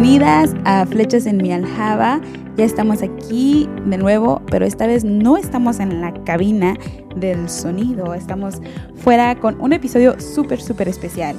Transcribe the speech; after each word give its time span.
Bienvenidas 0.00 0.54
a 0.64 0.86
Flechas 0.86 1.26
en 1.26 1.38
mi 1.38 1.52
aljaba. 1.52 2.20
Ya 2.56 2.64
estamos 2.64 3.02
aquí 3.02 3.68
de 3.84 3.98
nuevo, 3.98 4.40
pero 4.48 4.64
esta 4.64 4.86
vez 4.86 5.02
no 5.02 5.36
estamos 5.36 5.80
en 5.80 6.00
la 6.00 6.14
cabina 6.22 6.76
del 7.16 7.48
sonido. 7.48 8.14
Estamos 8.14 8.62
fuera 8.94 9.34
con 9.40 9.60
un 9.60 9.72
episodio 9.72 10.20
súper, 10.20 10.60
súper 10.60 10.86
especial. 10.86 11.34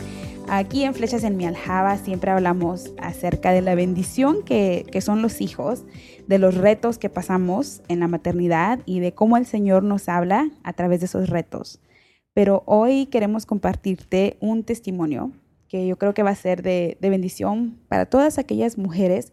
Aquí 0.49 0.83
en 0.83 0.93
Flechas 0.93 1.23
en 1.23 1.37
mi 1.37 1.45
aljaba 1.45 1.97
siempre 1.99 2.31
hablamos 2.31 2.91
acerca 2.97 3.53
de 3.53 3.61
la 3.61 3.75
bendición 3.75 4.43
que, 4.43 4.85
que 4.91 4.99
son 4.99 5.21
los 5.21 5.39
hijos, 5.39 5.85
de 6.27 6.37
los 6.37 6.55
retos 6.55 6.97
que 6.97 7.09
pasamos 7.09 7.81
en 7.87 8.01
la 8.01 8.09
maternidad 8.09 8.81
y 8.85 8.99
de 8.99 9.13
cómo 9.13 9.37
el 9.37 9.45
Señor 9.45 9.83
nos 9.83 10.09
habla 10.09 10.49
a 10.63 10.73
través 10.73 10.99
de 10.99 11.05
esos 11.05 11.29
retos. 11.29 11.79
Pero 12.33 12.63
hoy 12.65 13.05
queremos 13.05 13.45
compartirte 13.45 14.35
un 14.41 14.65
testimonio 14.65 15.31
que 15.69 15.87
yo 15.87 15.97
creo 15.97 16.13
que 16.13 16.23
va 16.23 16.31
a 16.31 16.35
ser 16.35 16.63
de, 16.63 16.97
bendición 16.99 17.79
para 17.87 18.07
todas 18.07 18.37
aquellas 18.37 18.77
mujeres 18.77 19.31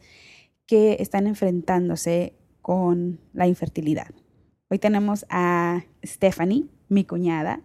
que 0.66 0.98
están 1.00 1.26
enfrentándose 1.26 2.34
con 2.60 3.20
la 3.32 3.46
infertilidad. 3.46 4.10
Hoy 4.68 4.78
tenemos 4.78 5.24
a 5.30 5.84
Stephanie, 6.04 6.66
mi 6.88 7.04
cuñada. 7.04 7.62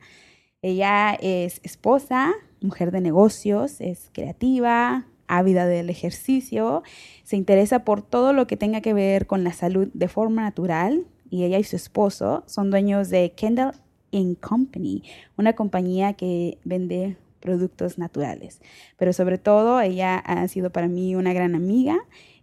Ella 0.62 1.18
es 1.20 1.60
esposa, 1.64 2.32
mujer 2.62 2.92
de 2.92 3.02
negocios, 3.02 3.82
es 3.82 4.10
creativa, 4.14 5.08
ávida 5.28 5.66
del 5.66 5.90
ejercicio, 5.90 6.84
se 7.24 7.36
interesa 7.36 7.84
por 7.84 8.02
todo 8.02 8.34
lo 8.34 8.48
que 8.48 8.58
tenga 8.58 8.82
que 8.82 8.94
ver 8.94 9.28
con 9.28 9.44
la 9.44 9.54
salud 9.54 9.90
de 9.94 10.08
forma 10.08 10.44
natural 10.44 11.08
y 11.30 11.44
ella 11.44 11.58
y 11.58 11.64
su 11.64 11.76
esposo 11.76 12.44
son 12.48 12.70
dueños 12.70 13.10
de 13.10 13.32
Kendall 13.32 13.76
In 14.12 14.36
Company, 14.36 15.04
una 15.38 15.54
compañía 15.54 16.14
que 16.14 16.60
vende 16.66 17.18
productos 17.42 17.98
naturales. 17.98 18.62
Pero 18.98 19.12
sobre 19.12 19.38
todo, 19.38 19.82
ella 19.82 20.18
ha 20.18 20.48
sido 20.48 20.72
para 20.72 20.88
mí 20.88 21.16
una 21.16 21.34
gran 21.34 21.56
amiga 21.56 21.98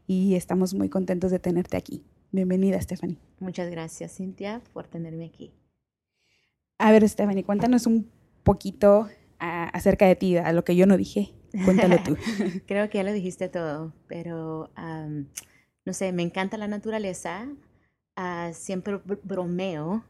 y 0.06 0.34
estamos 0.34 0.74
muy 0.74 0.90
contentos 0.90 1.30
de 1.30 1.38
tenerte 1.38 1.77
aquí. 1.77 2.02
Bienvenida, 2.30 2.80
Stephanie. 2.80 3.16
Muchas 3.40 3.70
gracias, 3.70 4.16
Cintia, 4.16 4.60
por 4.74 4.86
tenerme 4.86 5.24
aquí. 5.24 5.52
A 6.78 6.92
ver, 6.92 7.08
Stephanie, 7.08 7.44
cuéntanos 7.44 7.86
un 7.86 8.10
poquito 8.42 9.08
ah, 9.38 9.70
acerca 9.72 10.06
de 10.06 10.16
ti, 10.16 10.36
a 10.36 10.52
lo 10.52 10.64
que 10.64 10.77
yo 10.77 10.86
no 10.86 10.96
dije. 10.96 11.33
Cuéntalo 11.64 11.96
tú. 12.05 12.16
Creo 12.66 12.90
que 12.90 12.98
ya 12.98 13.05
lo 13.05 13.12
dijiste 13.12 13.48
todo, 13.48 13.94
pero 14.06 14.70
no 15.84 15.92
sé, 15.92 16.12
me 16.12 16.22
encanta 16.22 16.58
la 16.58 16.68
naturaleza. 16.68 17.48
Ah, 18.16 18.50
siempre 18.52 19.00
bromeo 19.22 20.05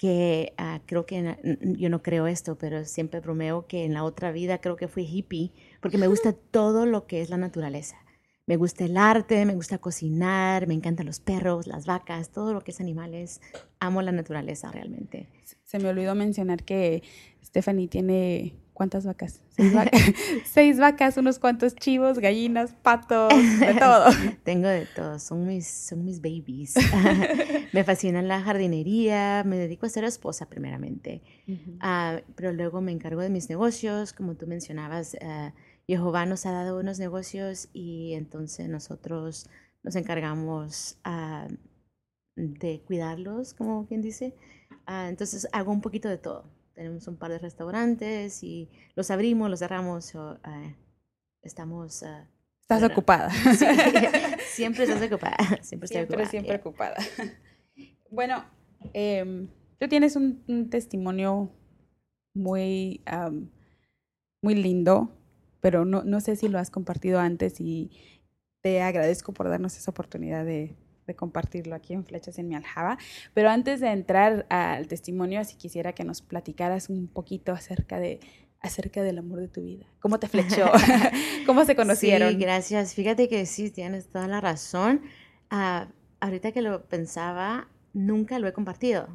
que 0.00 0.54
ah, 0.56 0.80
creo 0.86 1.04
que 1.04 1.36
yo 1.76 1.90
no 1.90 2.02
creo 2.02 2.26
esto, 2.26 2.56
pero 2.56 2.86
siempre 2.86 3.20
bromeo 3.20 3.66
que 3.66 3.84
en 3.84 3.92
la 3.92 4.02
otra 4.02 4.32
vida 4.32 4.58
creo 4.58 4.74
que 4.74 4.88
fui 4.88 5.04
hippie, 5.04 5.52
porque 5.82 5.98
me 5.98 6.06
gusta 6.06 6.32
todo 6.50 6.86
lo 6.86 7.06
que 7.06 7.20
es 7.20 7.28
la 7.28 7.36
naturaleza. 7.36 7.98
Me 8.46 8.56
gusta 8.56 8.86
el 8.86 8.96
arte, 8.96 9.44
me 9.44 9.54
gusta 9.54 9.76
cocinar, 9.76 10.66
me 10.66 10.72
encantan 10.72 11.04
los 11.04 11.20
perros, 11.20 11.66
las 11.66 11.84
vacas, 11.84 12.30
todo 12.30 12.54
lo 12.54 12.62
que 12.62 12.70
es 12.70 12.80
animales. 12.80 13.42
Amo 13.78 14.00
la 14.00 14.10
naturaleza 14.10 14.72
realmente. 14.72 15.28
Se 15.64 15.78
me 15.78 15.90
olvidó 15.90 16.14
mencionar 16.14 16.64
que 16.64 17.02
Stephanie 17.44 17.86
tiene 17.86 18.54
¿Cuántas 18.80 19.04
vacas? 19.04 19.42
Seis 20.46 20.78
vacas. 20.78 21.18
unos 21.18 21.38
cuantos 21.38 21.74
chivos, 21.74 22.18
gallinas, 22.18 22.72
patos, 22.72 23.30
de 23.60 23.74
todo. 23.74 24.06
Tengo 24.42 24.68
de 24.68 24.86
todo, 24.86 25.18
son 25.18 25.46
mis, 25.46 25.66
son 25.66 26.02
mis 26.02 26.22
babies. 26.22 26.76
me 27.74 27.84
fascina 27.84 28.22
la 28.22 28.40
jardinería, 28.40 29.44
me 29.44 29.58
dedico 29.58 29.84
a 29.84 29.90
ser 29.90 30.04
esposa 30.04 30.48
primeramente, 30.48 31.20
ah, 31.80 32.22
pero 32.36 32.54
luego 32.54 32.80
me 32.80 32.90
encargo 32.90 33.20
de 33.20 33.28
mis 33.28 33.50
negocios, 33.50 34.14
como 34.14 34.34
tú 34.36 34.46
mencionabas, 34.46 35.12
uh, 35.20 35.50
Jehová 35.86 36.24
nos 36.24 36.46
ha 36.46 36.52
dado 36.52 36.80
unos 36.80 36.98
negocios 36.98 37.68
y 37.74 38.14
entonces 38.14 38.66
nosotros 38.70 39.50
nos 39.82 39.94
encargamos 39.94 40.96
ah, 41.04 41.48
de 42.34 42.80
cuidarlos, 42.86 43.52
como 43.52 43.86
quien 43.86 44.00
dice. 44.00 44.34
entonces 44.88 45.46
hago 45.52 45.70
un 45.70 45.82
poquito 45.82 46.08
de 46.08 46.16
todo 46.16 46.59
tenemos 46.74 47.06
un 47.08 47.16
par 47.16 47.30
de 47.30 47.38
restaurantes 47.38 48.42
y 48.42 48.68
los 48.94 49.10
abrimos, 49.10 49.50
los 49.50 49.58
cerramos. 49.58 50.14
Eh, 50.14 50.76
estamos... 51.42 52.02
Uh, 52.02 52.26
estás 52.60 52.82
ocupada. 52.82 53.30
siempre 54.46 54.84
estás 54.84 55.02
ocupada. 55.02 55.36
Siempre 55.62 55.86
estoy 55.86 55.98
siempre, 55.98 56.16
ocupada. 56.16 56.30
Siempre 56.30 56.56
ocupada. 56.56 56.96
Bueno, 58.12 58.44
em, 58.92 59.46
tú 59.78 59.86
tienes 59.86 60.16
un, 60.16 60.68
testimonio 60.68 61.48
muy, 62.34 63.04
muy 64.42 64.56
lindo, 64.56 65.16
pero 65.60 65.84
no, 65.84 66.02
no 66.02 66.20
sé 66.20 66.34
si 66.34 66.48
lo 66.48 66.58
has 66.58 66.70
compartido 66.70 67.20
antes 67.20 67.60
y 67.60 67.92
te 68.62 68.82
agradezco 68.82 69.32
por 69.32 69.48
darnos 69.48 69.76
esa 69.76 69.92
oportunidad 69.92 70.44
de, 70.44 70.74
de 71.10 71.16
compartirlo 71.16 71.74
aquí 71.74 71.92
en 71.92 72.04
Flechas 72.04 72.38
en 72.38 72.48
mi 72.48 72.54
aljaba. 72.54 72.98
Pero 73.34 73.50
antes 73.50 73.80
de 73.80 73.88
entrar 73.88 74.46
al 74.48 74.86
testimonio, 74.86 75.44
si 75.44 75.56
quisiera 75.56 75.92
que 75.92 76.04
nos 76.04 76.22
platicaras 76.22 76.88
un 76.88 77.08
poquito 77.08 77.52
acerca 77.52 77.98
de 77.98 78.20
acerca 78.62 79.02
del 79.02 79.18
amor 79.18 79.40
de 79.40 79.48
tu 79.48 79.62
vida. 79.62 79.86
¿Cómo 80.00 80.18
te 80.18 80.28
flechó? 80.28 80.70
¿Cómo 81.46 81.64
se 81.64 81.74
conocieron? 81.74 82.30
Sí, 82.32 82.36
gracias. 82.36 82.94
Fíjate 82.94 83.28
que 83.28 83.46
sí, 83.46 83.70
tienes 83.70 84.08
toda 84.08 84.28
la 84.28 84.40
razón. 84.40 85.02
Ah, 85.48 85.88
ahorita 86.20 86.52
que 86.52 86.62
lo 86.62 86.84
pensaba, 86.84 87.68
nunca 87.92 88.38
lo 88.38 88.46
he 88.46 88.52
compartido. 88.52 89.08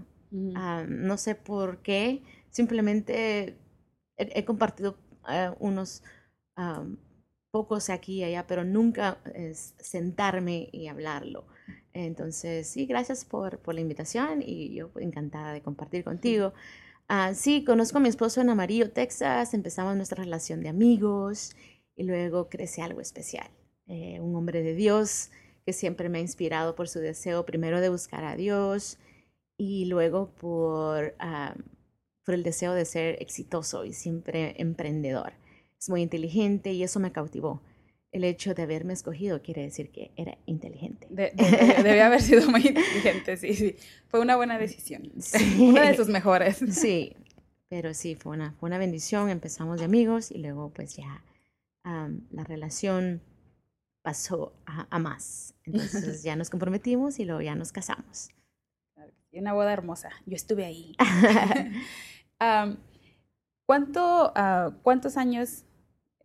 Ah, 0.55 0.83
no 0.87 1.15
sé 1.15 1.35
por 1.35 1.81
qué, 1.81 2.21
simplemente 2.49 3.55
he, 4.17 4.43
compartido 4.43 4.97
ah, 5.23 5.55
unos 5.59 6.03
pocos 7.51 7.89
aquí 7.89 8.15
y 8.15 8.23
allá, 8.25 8.45
pero 8.45 8.65
nunca 8.65 9.19
es 9.33 9.75
sentarme 9.79 10.67
y 10.73 10.87
hablarlo. 10.87 11.45
Entonces, 11.95 12.67
sí, 12.67 12.85
gracias 12.85 13.23
por, 13.23 13.59
por 13.59 13.73
la 13.73 13.79
invitación 13.79 14.43
y 14.45 14.73
yo 14.75 14.91
encantada 14.97 15.53
de 15.53 15.61
compartir 15.61 16.03
contigo. 16.03 16.53
Ah, 17.07 17.33
sí, 17.33 17.63
conozco 17.63 17.99
a 17.99 18.01
mi 18.01 18.09
esposo 18.09 18.41
en 18.41 18.49
Amarillo, 18.49 18.91
Texas, 18.91 19.53
empezamos 19.53 19.95
nuestra 19.95 20.21
relación 20.21 20.59
de 20.61 20.67
amigos 20.67 21.55
y 21.95 22.03
luego 22.03 22.49
crece 22.49 22.81
algo 22.81 22.99
especial. 22.99 23.49
Eh, 23.87 24.19
un 24.19 24.35
hombre 24.35 24.61
de 24.61 24.75
Dios 24.75 25.29
que 25.65 25.71
siempre 25.71 26.09
me 26.09 26.17
ha 26.17 26.21
inspirado 26.21 26.75
por 26.75 26.89
su 26.89 26.99
deseo 26.99 27.45
primero 27.45 27.79
de 27.79 27.87
buscar 27.87 28.25
a 28.25 28.35
Dios 28.35 28.97
y 29.57 29.85
luego 29.85 30.31
por, 30.31 31.15
ah, 31.19 31.55
por 32.25 32.35
el 32.35 32.43
deseo 32.43 32.73
de 32.73 32.83
ser 32.83 33.21
exitoso 33.21 33.85
y 33.85 33.93
siempre 33.93 34.53
emprendedor. 34.57 35.31
Es 35.79 35.89
muy 35.89 36.01
inteligente 36.01 36.73
y 36.73 36.83
eso 36.83 36.99
me 36.99 37.13
cautivó 37.13 37.61
el 38.15 38.23
hecho 38.23 38.53
de 38.53 38.63
haberme 38.63 38.93
escogido 38.93 39.41
quiere 39.41 39.63
decir 39.63 39.91
que 39.91 40.11
era 40.15 40.37
inteligente. 40.45 41.05
debe 41.09 42.01
haber 42.01 42.21
sido 42.21 42.49
muy 42.49 42.61
inteligente, 42.65 43.35
sí, 43.35 43.53
sí. 43.53 43.75
Fue 44.07 44.21
una 44.21 44.37
buena 44.37 44.57
decisión. 44.57 45.11
Una 45.59 45.89
de 45.89 45.97
sus 45.97 46.07
mejores. 46.07 46.63
Sí, 46.71 47.13
pero 47.67 47.93
sí, 47.93 48.15
fue 48.15 48.31
una, 48.31 48.53
fue 48.53 48.67
una 48.67 48.77
bendición. 48.77 49.29
Empezamos 49.29 49.79
de 49.79 49.85
amigos 49.85 50.31
y 50.31 50.37
luego 50.37 50.69
pues 50.69 50.95
ya 50.95 51.23
la 51.83 52.43
relación 52.45 53.21
pasó 54.01 54.53
a, 54.65 54.97
más. 54.97 55.53
Entonces 55.65 56.23
ya 56.23 56.37
nos 56.37 56.49
comprometimos 56.49 57.19
y 57.19 57.25
luego 57.25 57.41
ya 57.41 57.53
nos 57.55 57.73
casamos. 57.73 58.29
Una 59.33 59.51
boda 59.51 59.73
hermosa. 59.73 60.09
Yo 60.25 60.37
estuve 60.37 60.63
ahí. 60.63 60.95
¿cuánto, 63.65 64.31
ah, 64.35 64.71
¿Cuántos 64.83 65.17
años 65.17 65.65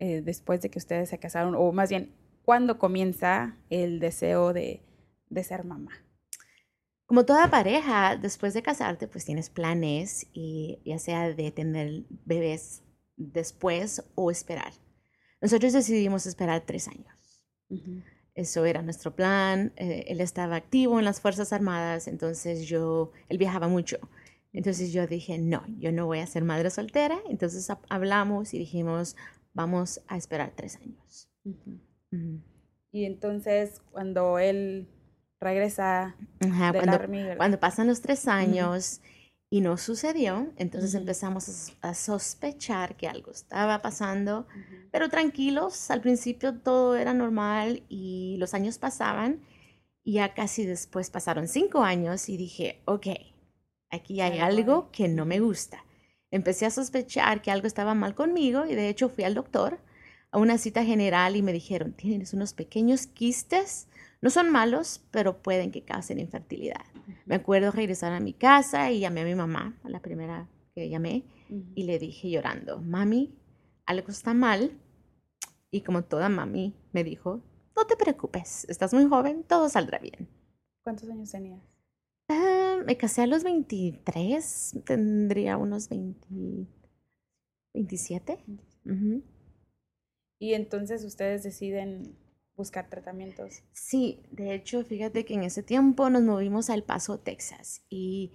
eh, 0.00 0.22
después 0.22 0.60
de 0.62 0.70
que 0.70 0.78
ustedes 0.78 1.08
se 1.08 1.18
casaron? 1.18 1.54
O 1.54 1.70
más 1.70 1.90
bien, 1.90 2.12
¿cuándo 2.44 2.78
comienza 2.78 3.56
el 3.70 4.00
deseo 4.00 4.52
de, 4.52 4.82
de 5.28 5.44
ser 5.44 5.64
mamá? 5.64 5.92
Como 7.06 7.24
toda 7.24 7.50
pareja, 7.50 8.16
después 8.16 8.54
de 8.54 8.62
casarte, 8.62 9.08
pues 9.08 9.24
tienes 9.24 9.50
planes, 9.50 10.28
y 10.32 10.80
ya 10.84 10.98
sea 10.98 11.32
de 11.32 11.50
tener 11.50 12.04
bebés 12.24 12.82
después 13.16 14.04
o 14.14 14.30
esperar. 14.30 14.72
Nosotros 15.40 15.72
decidimos 15.72 16.26
esperar 16.26 16.62
tres 16.66 16.88
años. 16.88 17.14
Eso 18.34 18.64
era 18.64 18.82
nuestro 18.82 19.14
plan. 19.14 19.72
Eh, 19.76 20.04
él 20.08 20.20
estaba 20.20 20.56
activo 20.56 20.98
en 20.98 21.04
las 21.04 21.20
Fuerzas 21.20 21.52
Armadas, 21.52 22.08
entonces 22.08 22.66
yo, 22.66 23.12
él 23.28 23.38
viajaba 23.38 23.68
mucho. 23.68 23.98
Entonces 24.52 24.92
yo 24.92 25.06
dije, 25.06 25.38
no, 25.38 25.64
yo 25.78 25.92
no 25.92 26.06
voy 26.06 26.20
a 26.20 26.26
ser 26.26 26.44
madre 26.44 26.70
soltera. 26.70 27.18
Entonces 27.28 27.68
hablamos 27.88 28.54
y 28.54 28.58
dijimos, 28.58 29.16
vamos 29.52 30.00
a 30.08 30.16
esperar 30.16 30.52
tres 30.54 30.76
años. 30.76 31.28
Y 32.92 33.04
entonces 33.04 33.80
cuando 33.90 34.38
él 34.38 34.88
regresa 35.40 36.16
cuando, 36.38 37.36
cuando 37.36 37.60
pasan 37.60 37.86
los 37.86 38.00
tres 38.00 38.28
años 38.28 39.00
y 39.48 39.60
no 39.60 39.76
sucedió, 39.76 40.52
entonces 40.56 40.94
empezamos 40.94 41.72
a, 41.80 41.94
sospechar 41.94 42.96
que 42.96 43.08
algo 43.08 43.32
estaba 43.32 43.80
pasando, 43.80 44.46
pero 44.92 45.08
tranquilos, 45.08 45.90
al 45.90 46.00
principio 46.00 46.58
todo 46.58 46.96
era 46.96 47.14
normal 47.14 47.82
y 47.88 48.36
los 48.38 48.54
años 48.54 48.78
pasaban 48.78 49.40
y 50.04 50.14
ya 50.14 50.34
casi 50.34 50.64
después 50.64 51.10
pasaron 51.10 51.48
cinco 51.48 51.82
años 51.82 52.28
y 52.28 52.36
dije, 52.36 52.80
ok, 52.84 53.06
aquí 53.90 54.20
hay 54.20 54.38
algo 54.38 54.90
que 54.92 55.08
no 55.08 55.26
me 55.26 55.40
gusta 55.40 55.84
empecé 56.30 56.66
a 56.66 56.70
sospechar 56.70 57.42
que 57.42 57.50
algo 57.50 57.66
estaba 57.66 57.94
mal 57.94 58.14
conmigo 58.14 58.64
y 58.66 58.74
de 58.74 58.88
hecho 58.88 59.08
fui 59.08 59.24
al 59.24 59.34
doctor 59.34 59.80
a 60.30 60.38
una 60.38 60.58
cita 60.58 60.84
general 60.84 61.36
y 61.36 61.42
me 61.42 61.52
dijeron, 61.52 61.92
tienes 61.92 62.32
unos 62.34 62.54
pequeños 62.54 63.06
quistes, 63.06 63.88
no 64.20 64.30
son 64.30 64.50
malos, 64.50 65.04
pero 65.10 65.42
pueden 65.42 65.72
que 65.72 65.82
causen 65.82 66.20
infertilidad. 66.20 66.84
Me 67.26 67.36
acuerdo 67.36 67.72
regresar 67.72 68.12
a 68.12 68.20
mi 68.20 68.32
casa 68.32 68.90
y 68.90 69.00
llamé 69.00 69.22
a 69.22 69.24
mi 69.24 69.34
mamá, 69.34 69.78
a 69.82 69.88
la 69.88 70.00
primera 70.00 70.48
que 70.74 70.88
llamé, 70.88 71.24
y 71.74 71.82
le 71.82 71.98
dije 71.98 72.30
llorando, 72.30 72.80
mami, 72.80 73.34
algo 73.86 74.08
está 74.08 74.34
mal. 74.34 74.78
Y 75.72 75.80
como 75.82 76.04
toda 76.04 76.28
mami 76.28 76.74
me 76.92 77.02
dijo, 77.02 77.42
no 77.76 77.86
te 77.86 77.96
preocupes, 77.96 78.66
estás 78.68 78.92
muy 78.92 79.06
joven, 79.08 79.42
todo 79.42 79.68
saldrá 79.68 79.98
bien. 79.98 80.28
¿Cuántos 80.82 81.08
años 81.08 81.30
tenías? 81.30 81.69
Ah, 82.80 82.84
me 82.84 82.96
casé 82.96 83.22
a 83.22 83.26
los 83.26 83.44
23, 83.44 84.80
tendría 84.84 85.56
unos 85.56 85.88
20, 85.88 86.26
27. 87.74 88.38
Y 90.38 90.54
entonces 90.54 91.04
ustedes 91.04 91.42
deciden 91.42 92.16
buscar 92.56 92.88
tratamientos. 92.88 93.62
Sí, 93.72 94.22
de 94.30 94.54
hecho, 94.54 94.84
fíjate 94.84 95.24
que 95.24 95.34
en 95.34 95.42
ese 95.42 95.62
tiempo 95.62 96.08
nos 96.10 96.22
movimos 96.22 96.70
al 96.70 96.84
Paso, 96.84 97.18
Texas. 97.18 97.82
Y 97.88 98.32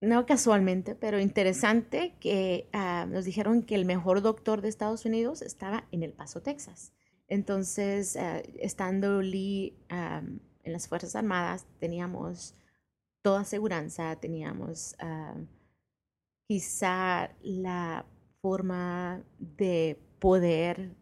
no 0.00 0.26
casualmente, 0.26 0.94
pero 0.94 1.20
interesante 1.20 2.14
que 2.20 2.68
ah, 2.72 3.06
nos 3.08 3.24
dijeron 3.24 3.62
que 3.62 3.74
el 3.74 3.84
mejor 3.84 4.22
doctor 4.22 4.62
de 4.62 4.68
Estados 4.68 5.04
Unidos 5.04 5.42
estaba 5.42 5.86
en 5.92 6.02
El 6.02 6.12
Paso, 6.12 6.40
Texas. 6.42 6.92
Entonces, 7.28 8.16
ah, 8.16 8.40
estando 8.58 9.20
Lee 9.20 9.76
en 9.90 10.72
las 10.72 10.88
Fuerzas 10.88 11.16
Armadas, 11.16 11.66
teníamos 11.78 12.54
toda 13.28 13.40
aseguranza, 13.40 14.16
teníamos 14.16 14.96
ah, 15.00 15.34
quizá 16.48 17.30
la 17.42 18.06
forma 18.40 19.22
de 19.38 20.00
poder 20.18 20.96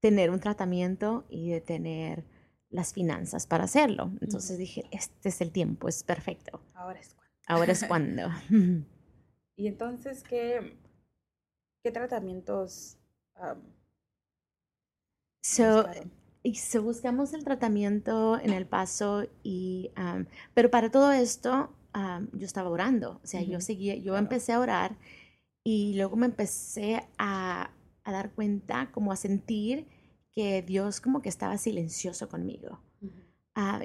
tener 0.00 0.30
un 0.30 0.40
tratamiento 0.40 1.26
y 1.28 1.50
de 1.50 1.60
tener 1.60 2.24
las 2.70 2.92
finanzas 2.92 3.46
para 3.46 3.62
hacerlo. 3.62 4.10
Entonces 4.20 4.58
dije, 4.58 4.82
este 4.90 5.28
es 5.28 5.40
el 5.40 5.52
tiempo, 5.52 5.86
es 5.86 6.02
perfecto. 6.02 6.60
Ahora 6.74 6.98
es 6.98 7.14
cuando. 7.14 7.32
Ahora 7.46 7.70
es 7.70 7.84
cuando. 7.84 8.28
y 9.56 9.68
entonces, 9.68 10.24
¿qué, 10.24 10.76
qué 11.84 11.92
tratamientos? 11.92 12.98
so, 15.40 15.86
y 16.42 16.58
buscamos 16.78 17.32
el 17.34 17.44
tratamiento 17.44 18.38
en 18.40 18.52
el 18.52 18.66
paso 18.66 19.26
y, 19.42 19.90
pero 20.54 20.70
para 20.70 20.90
todo 20.90 21.12
esto 21.12 21.70
yo 22.32 22.46
estaba 22.46 22.70
orando, 22.70 23.20
o 23.22 23.26
sea, 23.26 23.42
yo 23.42 23.60
seguía, 23.60 23.96
yo 23.96 24.16
empecé 24.16 24.52
a 24.52 24.60
orar 24.60 24.96
y 25.62 25.94
luego 25.94 26.16
me 26.16 26.26
empecé 26.26 27.06
a, 27.18 27.70
a, 28.04 28.12
dar 28.12 28.32
cuenta, 28.32 28.90
como 28.90 29.12
a 29.12 29.16
sentir 29.16 29.86
que 30.32 30.62
Dios 30.62 31.00
como 31.00 31.22
que 31.22 31.28
estaba 31.28 31.58
silencioso 31.58 32.28
conmigo. 32.28 32.80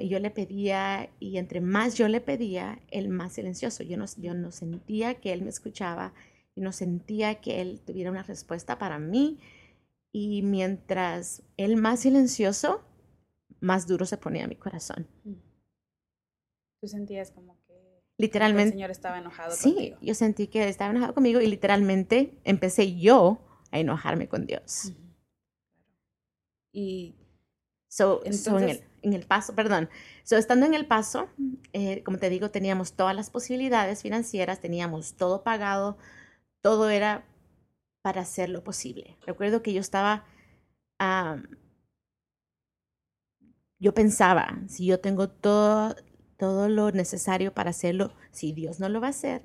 Y 0.00 0.08
yo 0.08 0.18
le 0.18 0.30
pedía, 0.30 1.10
y 1.20 1.36
entre 1.36 1.60
más 1.60 1.94
yo 1.94 2.08
le 2.08 2.22
pedía, 2.22 2.80
él 2.90 3.10
más 3.10 3.34
silencioso. 3.34 3.82
Yo 3.82 3.98
no, 3.98 4.06
yo 4.16 4.32
no 4.32 4.50
sentía 4.50 5.16
que 5.20 5.32
él 5.34 5.42
me 5.42 5.50
escuchaba, 5.50 6.14
y 6.54 6.60
no 6.60 6.72
sentía 6.72 7.36
que 7.36 7.60
él 7.60 7.80
tuviera 7.86 8.10
una 8.10 8.22
respuesta 8.22 8.78
para 8.78 8.98
mí. 8.98 9.38
Y 10.12 10.42
mientras 10.42 11.42
él 11.56 11.76
más 11.76 12.00
silencioso, 12.00 12.82
más 13.60 13.86
duro 13.86 14.06
se 14.06 14.16
ponía 14.16 14.46
mi 14.46 14.56
corazón. 14.56 15.06
¿Tú 16.80 16.88
sentías 16.88 17.30
como 17.30 17.58
literalmente. 18.18 18.68
El 18.68 18.72
Señor 18.72 18.90
estaba 18.90 19.18
enojado 19.18 19.52
sí, 19.52 19.94
yo 20.02 20.14
sentí 20.14 20.48
que 20.48 20.68
estaba 20.68 20.90
enojado 20.90 21.14
conmigo 21.14 21.40
y 21.40 21.46
literalmente 21.46 22.38
empecé 22.44 22.96
yo 22.96 23.38
a 23.70 23.78
enojarme 23.78 24.28
con 24.28 24.46
Dios. 24.46 24.92
Y 26.72 27.14
so, 27.88 28.22
en, 28.24 29.14
el, 29.14 29.26
paso, 29.26 29.54
perdón, 29.54 29.88
so, 30.24 30.36
estando 30.36 30.66
en 30.66 30.74
el 30.74 30.86
paso, 30.86 31.28
eh, 31.72 32.02
como 32.02 32.18
te 32.18 32.28
digo, 32.28 32.50
teníamos 32.50 32.92
todas 32.92 33.16
las 33.16 33.30
posibilidades 33.30 34.02
financieras, 34.02 34.60
teníamos 34.60 35.14
todo 35.14 35.42
pagado, 35.42 35.96
todo 36.60 36.90
era 36.90 37.24
para 38.08 38.22
hacer 38.22 38.48
lo 38.48 38.64
posible. 38.64 39.18
Recuerdo 39.26 39.60
que 39.60 39.74
yo 39.74 39.82
estaba, 39.82 40.24
yo 43.78 43.92
pensaba, 43.92 44.62
si 44.66 44.86
yo 44.86 44.98
tengo 44.98 45.28
todo, 45.28 45.94
todo 46.38 46.70
lo 46.70 46.90
necesario 46.90 47.52
para 47.52 47.68
hacerlo. 47.68 48.14
Si 48.30 48.54
Dios 48.54 48.80
no 48.80 48.88
lo 48.88 49.02
va 49.02 49.08
a 49.08 49.10
hacer, 49.10 49.42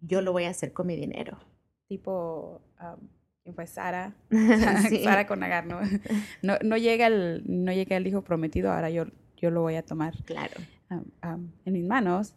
yo 0.00 0.22
lo 0.22 0.30
voy 0.30 0.44
a 0.44 0.50
hacer 0.50 0.72
con 0.72 0.86
mi 0.86 0.94
dinero. 0.94 1.40
Tipo, 1.88 2.62
um, 2.80 3.52
fue 3.52 3.66
Sara? 3.66 4.14
Sara 5.02 5.26
con 5.26 5.42
Agar, 5.42 5.66
¿no? 5.66 5.80
¿no? 6.42 6.54
No 6.62 6.76
llega 6.76 7.08
el, 7.08 7.42
no 7.48 7.72
llega 7.72 7.96
el 7.96 8.06
hijo 8.06 8.22
prometido, 8.22 8.70
ahora 8.70 8.90
yo, 8.90 9.06
yo 9.38 9.50
lo 9.50 9.62
voy 9.62 9.74
a 9.74 9.84
tomar. 9.84 10.14
Claro. 10.22 10.54
en 10.88 11.72
mis 11.72 11.84
manos. 11.84 12.36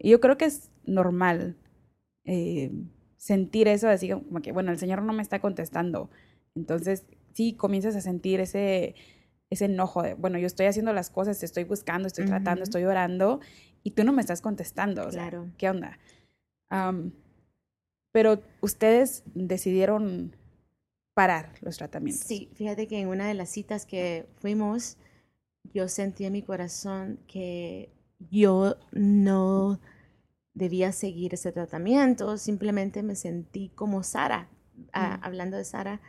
y 0.00 0.10
yo 0.10 0.18
creo 0.18 0.36
que 0.36 0.46
es 0.46 0.68
normal 0.84 1.54
eh, 2.24 2.72
sentir 3.20 3.68
eso, 3.68 3.88
así 3.88 4.08
como 4.08 4.40
que, 4.40 4.50
bueno, 4.50 4.72
el 4.72 4.78
Señor 4.78 5.02
no 5.02 5.12
me 5.12 5.22
está 5.22 5.40
contestando. 5.40 6.10
Entonces, 6.54 7.04
sí, 7.34 7.52
comienzas 7.52 7.94
a 7.94 8.00
sentir 8.00 8.40
ese 8.40 8.94
ese 9.50 9.64
enojo 9.64 10.02
de, 10.02 10.14
bueno, 10.14 10.38
yo 10.38 10.46
estoy 10.46 10.66
haciendo 10.66 10.92
las 10.92 11.10
cosas, 11.10 11.40
te 11.40 11.44
estoy 11.44 11.64
buscando, 11.64 12.06
estoy 12.06 12.24
tratando, 12.24 12.62
estoy 12.62 12.84
orando 12.84 13.40
y 13.82 13.90
tú 13.90 14.04
no 14.04 14.12
me 14.12 14.20
estás 14.20 14.40
contestando. 14.40 15.08
claro. 15.08 15.50
¿Qué 15.58 15.68
onda? 15.68 15.98
pero 18.12 18.40
ustedes 18.60 19.24
decidieron 19.34 20.36
parar 21.14 21.52
los 21.62 21.78
tratamientos. 21.78 22.24
Sí, 22.24 22.48
fíjate 22.54 22.86
que 22.86 23.00
en 23.00 23.08
una 23.08 23.26
de 23.26 23.34
las 23.34 23.50
citas 23.50 23.86
que 23.86 24.26
fuimos, 24.38 24.96
yo 25.74 25.88
sentí 25.88 26.24
en 26.24 26.32
mi 26.32 26.42
corazón 26.42 27.18
que 27.26 27.92
yo 28.30 28.76
no 28.92 29.80
debía 30.54 30.92
seguir 30.92 31.34
ese 31.34 31.52
tratamiento, 31.52 32.36
simplemente 32.36 33.02
me 33.02 33.14
sentí 33.14 33.70
como 33.70 34.02
Sara, 34.02 34.50
ah, 34.92 35.20
hablando 35.22 35.56
de 35.56 35.64
Sara, 35.64 36.00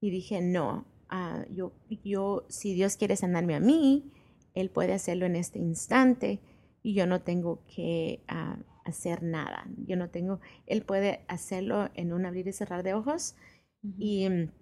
y 0.00 0.10
dije, 0.10 0.40
no, 0.40 0.86
Ah, 1.10 1.44
yo, 1.50 1.72
yo, 2.04 2.46
si 2.48 2.72
Dios 2.72 2.96
quiere 2.96 3.16
sanarme 3.16 3.56
a 3.56 3.60
mí, 3.60 4.12
Él 4.54 4.70
puede 4.70 4.92
hacerlo 4.92 5.26
en 5.26 5.34
este 5.34 5.58
instante 5.58 6.40
y 6.82 6.94
yo 6.94 7.06
no 7.06 7.20
tengo 7.22 7.64
que 7.66 8.22
ah, 8.28 8.58
hacer 8.84 9.24
nada. 9.24 9.66
Yo 9.88 9.96
no 9.96 10.08
tengo, 10.08 10.40
Él 10.66 10.82
puede 10.82 11.24
hacerlo 11.26 11.90
en 11.94 12.12
un 12.12 12.26
abrir 12.26 12.46
y 12.46 12.52
cerrar 12.52 12.84
de 12.84 12.94
ojos. 12.94 13.34
Y 13.98 14.28
mm, 14.28 14.52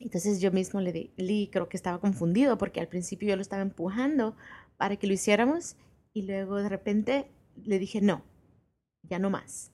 entonces 0.00 0.40
yo 0.40 0.50
mismo 0.50 0.80
le 0.80 0.92
di, 0.92 1.48
creo 1.52 1.68
que 1.68 1.76
estaba 1.76 2.00
confundido 2.00 2.58
porque 2.58 2.80
al 2.80 2.88
principio 2.88 3.28
yo 3.28 3.36
lo 3.36 3.42
estaba 3.42 3.62
empujando 3.62 4.36
para 4.76 4.96
que 4.96 5.06
lo 5.06 5.12
hiciéramos 5.12 5.76
y 6.12 6.22
luego 6.22 6.56
de 6.56 6.68
repente 6.68 7.30
le 7.56 7.78
dije, 7.78 8.00
no, 8.00 8.24
ya 9.08 9.18
no 9.18 9.30
más. 9.30 9.72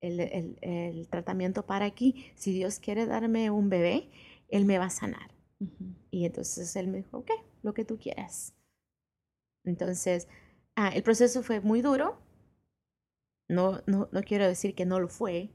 El, 0.00 0.20
el, 0.20 0.58
el 0.62 1.08
tratamiento 1.08 1.64
para 1.66 1.86
aquí, 1.86 2.32
si 2.34 2.52
Dios 2.52 2.78
quiere 2.78 3.06
darme 3.06 3.50
un 3.50 3.68
bebé, 3.68 4.10
Él 4.48 4.64
me 4.64 4.78
va 4.78 4.86
a 4.86 4.90
sanar. 4.90 5.36
Y 6.10 6.26
entonces 6.26 6.74
él 6.76 6.88
me 6.88 6.98
dijo, 6.98 7.18
ok, 7.18 7.30
lo 7.62 7.74
que 7.74 7.84
tú 7.84 7.98
quieras. 7.98 8.54
Entonces, 9.64 10.28
ah, 10.76 10.90
el 10.94 11.02
proceso 11.02 11.42
fue 11.42 11.60
muy 11.60 11.82
duro. 11.82 12.18
No, 13.48 13.80
no, 13.86 14.08
no 14.12 14.22
quiero 14.22 14.46
decir 14.46 14.74
que 14.74 14.86
no 14.86 15.00
lo 15.00 15.08
fue. 15.08 15.50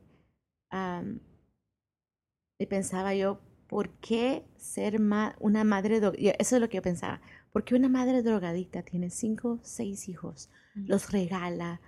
y 2.60 2.66
pensaba 2.68 3.13
yo, 3.16 3.40
¿por 3.68 3.90
qué 4.00 4.46
ser 4.58 5.00
una 5.40 5.63
madre 5.63 5.98
Eso 5.98 6.56
es 6.56 6.62
lo 6.62 6.70
que 6.70 6.78
yo 6.78 6.82
pensaba. 6.82 7.22
¿Por 7.51 7.63
qué 7.63 7.75
una 7.75 7.90
madre 7.90 8.22
drogadicta 8.22 8.84
tiene 8.84 9.10
cinco, 9.10 9.60
seis 9.63 10.08
hijos? 10.08 10.50
Los 10.74 11.12
regala 11.12 11.82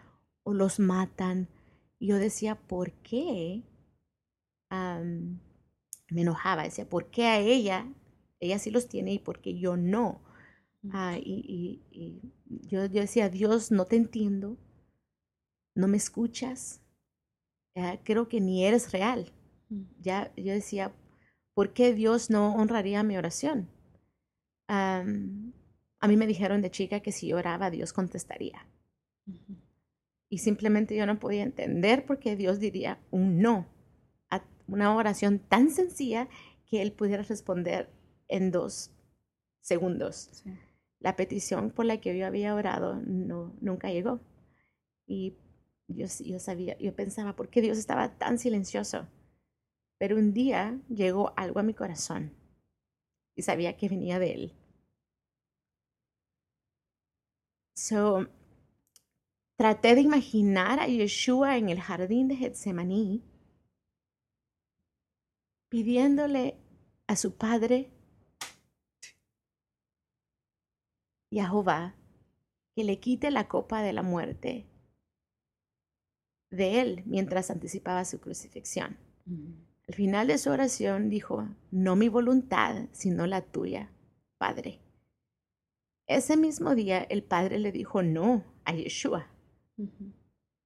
o 0.44 0.54
los 0.54 0.80
matan. 0.80 1.48
Y 2.00 2.08
yo 2.08 2.18
decía, 2.18 2.56
¿por 2.56 2.92
qué? 2.92 3.64
me 6.10 6.22
enojaba. 6.22 6.64
Decía, 6.64 6.90
¿por 6.90 7.12
qué 7.12 7.26
a 7.28 7.40
ella 7.40 7.88
ella 8.44 8.60
sí 8.60 8.72
los 8.72 8.90
tiene 8.90 9.14
y 9.14 9.20
porque 9.20 9.58
yo 9.58 9.78
no. 9.78 10.22
Ah, 10.92 11.18
y, 11.18 11.82
yo, 12.46 12.86
yo, 12.86 13.02
decía, 13.02 13.30
Dios, 13.30 13.72
no 13.72 13.86
te 13.86 13.96
entiendo, 13.96 14.58
no 15.76 15.88
me 15.88 15.96
escuchas, 15.96 16.82
ah, 17.76 17.98
creo 18.04 18.28
que 18.28 18.42
ni 18.42 18.66
eres 18.66 18.92
real. 18.92 19.32
Ya 20.02 20.34
yo 20.36 20.52
decía, 20.52 20.94
¿por 21.54 21.74
qué 21.74 21.94
Dios 21.94 22.30
no 22.30 22.54
honraría 22.56 23.02
mi 23.04 23.18
oración? 23.18 23.70
a 24.68 26.08
mí 26.08 26.18
me 26.18 26.26
dijeron 26.26 26.62
de 26.62 26.72
chica 26.72 27.02
que 27.02 27.12
si 27.12 27.32
oraba, 27.32 27.70
Dios 27.70 27.94
contestaría. 27.94 28.68
Y 30.34 30.40
simplemente 30.40 30.96
yo 30.96 31.06
no 31.06 31.20
podía 31.20 31.44
entender 31.44 32.08
por 32.08 32.18
qué 32.18 32.36
Dios 32.36 32.60
diría 32.60 33.00
un 33.12 33.40
no 33.40 33.68
a 34.32 34.44
una 34.68 34.96
oración 34.96 35.38
tan 35.38 35.70
sencilla 35.70 36.28
que 36.66 36.82
Él 36.82 36.92
pudiera 36.92 37.22
responder 37.22 37.88
en 38.28 38.50
dos 38.50 38.90
segundos. 39.62 40.44
La 40.98 41.16
petición 41.16 41.70
por 41.70 41.86
la 41.86 42.02
que 42.02 42.18
yo 42.18 42.26
había 42.26 42.56
orado 42.56 42.96
no, 43.06 43.56
nunca 43.62 43.92
llegó. 43.92 44.22
Y 45.06 45.38
yo, 45.88 46.08
yo 46.26 46.40
sabía, 46.40 46.80
yo 46.80 46.96
pensaba, 46.96 47.36
¿por 47.36 47.50
qué 47.50 47.62
Dios 47.62 47.78
estaba 47.78 48.18
tan 48.18 48.40
silencioso? 48.40 49.08
Pero 50.00 50.18
un 50.18 50.34
día 50.34 50.82
llegó 50.90 51.32
algo 51.38 51.60
a 51.60 51.64
mi 51.64 51.76
corazón 51.76 52.34
y 53.36 53.44
sabía 53.44 53.78
que 53.78 53.88
venía 53.88 54.18
de 54.18 54.34
él. 54.34 54.54
So, 57.76 58.28
traté 59.56 59.96
de 59.96 60.02
imaginar 60.02 60.80
a 60.80 60.88
Yeshua 60.88 61.58
en 61.58 61.70
el 61.70 61.80
jardín 61.80 62.28
de 62.28 62.36
Getsemaní 62.36 63.24
pidiéndole 65.70 66.60
a 67.08 67.16
su 67.16 67.36
padre 67.36 67.92
y 71.32 71.40
a 71.40 71.48
Jehová 71.48 71.96
que 72.76 72.84
le 72.84 73.00
quite 73.00 73.32
la 73.32 73.48
copa 73.48 73.82
de 73.82 73.94
la 73.94 74.04
muerte 74.04 74.68
de 76.52 76.82
él 76.82 77.04
mientras 77.06 77.50
anticipaba 77.50 78.06
su 78.06 78.20
crucifixión. 78.20 78.98
Al 79.88 79.96
final 79.96 80.28
de 80.28 80.38
su 80.38 80.52
oración 80.52 81.10
dijo, 81.10 81.48
no 81.72 81.96
mi 81.96 82.08
voluntad, 82.08 82.88
sino 82.92 83.26
la 83.26 83.42
tuya, 83.42 83.92
Padre. 84.38 84.80
Ese 86.08 86.38
mismo 86.38 86.76
día 86.76 87.00
el 87.02 87.24
Padre 87.24 87.58
le 87.60 87.72
dijo 87.72 88.04
no 88.04 88.44
a 88.66 88.74
Yeshua. 88.74 89.33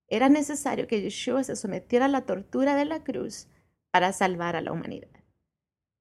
Era 0.07 0.29
necesario 0.29 0.87
que 0.87 1.01
Yeshua 1.01 1.43
se 1.43 1.55
sometiera 1.55 2.05
a 2.05 2.09
la 2.09 2.25
tortura 2.25 2.75
de 2.75 2.85
la 2.85 3.03
cruz 3.03 3.47
para 3.91 4.13
salvar 4.13 4.55
a 4.55 4.61
la 4.61 4.71
humanidad. 4.71 5.09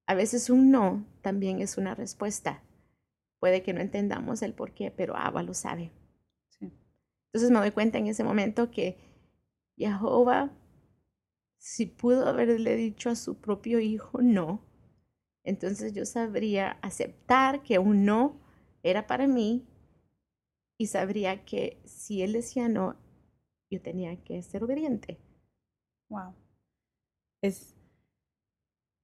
A 0.05 0.15
veces 0.15 0.49
un 0.49 0.71
no 0.71 1.05
también 1.21 1.61
es 1.61 1.77
una 1.77 1.93
respuesta. 1.93 2.63
Puede 3.39 3.61
que 3.63 3.73
no 3.73 3.81
entendamos 3.81 4.41
el 4.41 4.53
por 4.53 4.73
qué, 4.73 4.91
pero 4.91 5.15
Abba 5.17 5.43
lo 5.43 5.53
sabe. 5.53 5.91
Entonces 6.59 7.51
me 7.51 7.59
doy 7.59 7.71
cuenta 7.71 7.97
en 7.97 8.07
ese 8.07 8.23
momento 8.23 8.71
que 8.71 8.97
Jehová, 9.75 10.51
si 11.57 11.85
pudo 11.85 12.27
haberle 12.27 12.75
dicho 12.75 13.09
a 13.09 13.15
su 13.15 13.39
propio 13.39 13.79
hijo 13.79 14.21
no, 14.21 14.65
entonces 15.43 15.93
yo 15.93 16.05
sabría 16.05 16.79
aceptar 16.81 17.61
que 17.63 17.79
un 17.79 18.05
no 18.05 18.39
era 18.83 19.07
para 19.07 19.27
mí 19.27 19.67
y 20.77 20.87
sabría 20.87 21.43
que 21.43 21.81
si 21.85 22.21
él 22.21 22.33
decía 22.33 22.69
no, 22.69 22.95
yo 23.69 23.81
tenía 23.81 24.23
que 24.23 24.41
ser 24.41 24.63
obediente. 24.63 25.19
Wow. 26.09 26.33
Es, 27.41 27.75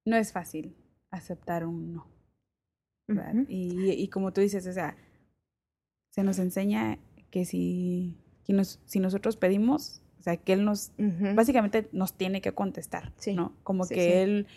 no 0.06 0.16
es 0.16 0.32
fácil 0.32 0.76
aceptar 1.12 1.66
un 1.66 1.94
no. 1.94 2.08
y, 3.48 3.92
y, 3.92 4.08
como 4.08 4.32
tú 4.32 4.42
dices, 4.42 4.66
o 4.66 4.74
sea, 4.74 4.98
se 6.12 6.24
nos 6.24 6.40
enseña 6.40 7.00
que 7.30 7.46
si, 7.46 8.18
que 8.46 8.54
nos, 8.54 8.80
si 8.86 9.00
nosotros 9.00 9.36
pedimos, 9.36 10.02
o 10.20 10.24
sea, 10.24 10.38
que 10.38 10.54
él 10.54 10.64
nos, 10.64 10.94
básicamente 11.36 11.90
nos 11.92 12.14
tiene 12.14 12.42
que 12.42 12.54
contestar, 12.54 13.14
¿no? 13.36 13.58
Como 13.64 13.86
que 13.88 14.24
él 14.24 14.48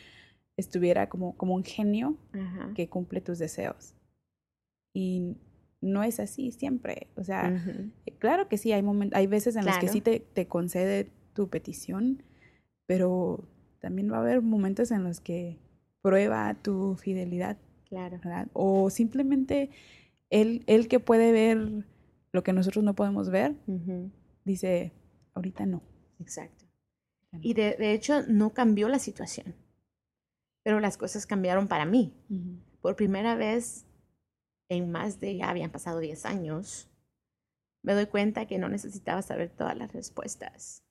estuviera 0.57 1.09
como, 1.09 1.37
como 1.37 1.55
un 1.55 1.65
genio 1.65 2.17
que 2.75 2.89
cumple 2.89 3.21
tus 3.21 3.39
deseos. 3.39 3.95
Y 4.95 5.37
no 5.81 6.03
es 6.03 6.21
así 6.21 6.53
siempre. 6.53 7.09
O 7.17 7.25
sea, 7.25 7.63
claro 8.19 8.49
que 8.49 8.59
sí, 8.59 8.73
hay, 8.73 8.85
hay 9.13 9.27
veces 9.27 9.57
en 9.57 9.67
los 9.67 9.79
que 9.79 9.89
sí 9.89 10.01
te, 10.01 10.21
te, 10.21 10.47
concede 10.47 11.11
tu 11.33 11.49
petición, 11.49 12.23
pero 12.87 13.49
también 13.81 14.11
va 14.11 14.17
a 14.17 14.21
haber 14.21 14.43
momentos 14.43 14.91
en 14.91 15.05
los 15.05 15.21
que 15.21 15.59
prueba 16.03 16.55
tu 16.55 16.97
fidelidad. 16.97 17.59
Claro. 17.89 18.19
¿verdad? 18.19 18.49
O 18.53 18.91
simplemente 18.91 19.71
él, 20.31 20.65
él 20.67 20.89
que 20.89 21.01
puede 21.01 21.33
ver 21.33 21.85
lo 22.33 22.43
que 22.43 22.53
nosotros 22.53 22.85
no 22.85 22.95
podemos 22.95 23.31
ver, 23.31 23.55
dice, 24.45 24.93
ahorita 25.35 25.67
no. 25.67 25.83
Exacto. 26.21 26.65
Y 27.41 27.55
de, 27.55 27.93
hecho 27.93 28.23
no 28.29 28.53
cambió 28.53 28.89
la 28.89 28.99
situación, 28.99 29.55
pero 30.63 30.81
las 30.81 30.97
cosas 30.97 31.27
cambiaron 31.27 31.69
para 31.69 31.85
mí. 31.85 32.15
Por 32.81 32.97
primera 32.97 33.35
vez 33.35 33.87
en 34.69 34.91
más 34.91 35.21
de, 35.21 35.37
ya 35.37 35.51
habían 35.51 35.71
pasado 35.71 36.01
10 36.01 36.27
años, 36.27 36.89
me 37.83 37.95
doy 37.95 38.07
cuenta 38.07 38.47
que 38.47 38.59
no 38.59 38.69
necesitaba 38.69 39.23
saber 39.23 39.51
todas 39.51 39.77
las 39.77 39.93
respuestas, 39.93 40.83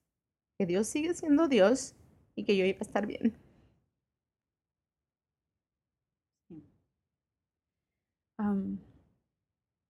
que 0.58 0.66
Dios 0.66 0.88
sigue 0.88 1.14
siendo 1.14 1.48
Dios 1.48 1.96
y 2.36 2.46
que 2.46 2.56
yo 2.56 2.66
iba 2.66 2.80
a 2.80 2.84
estar 2.84 3.06
bien. 3.06 3.36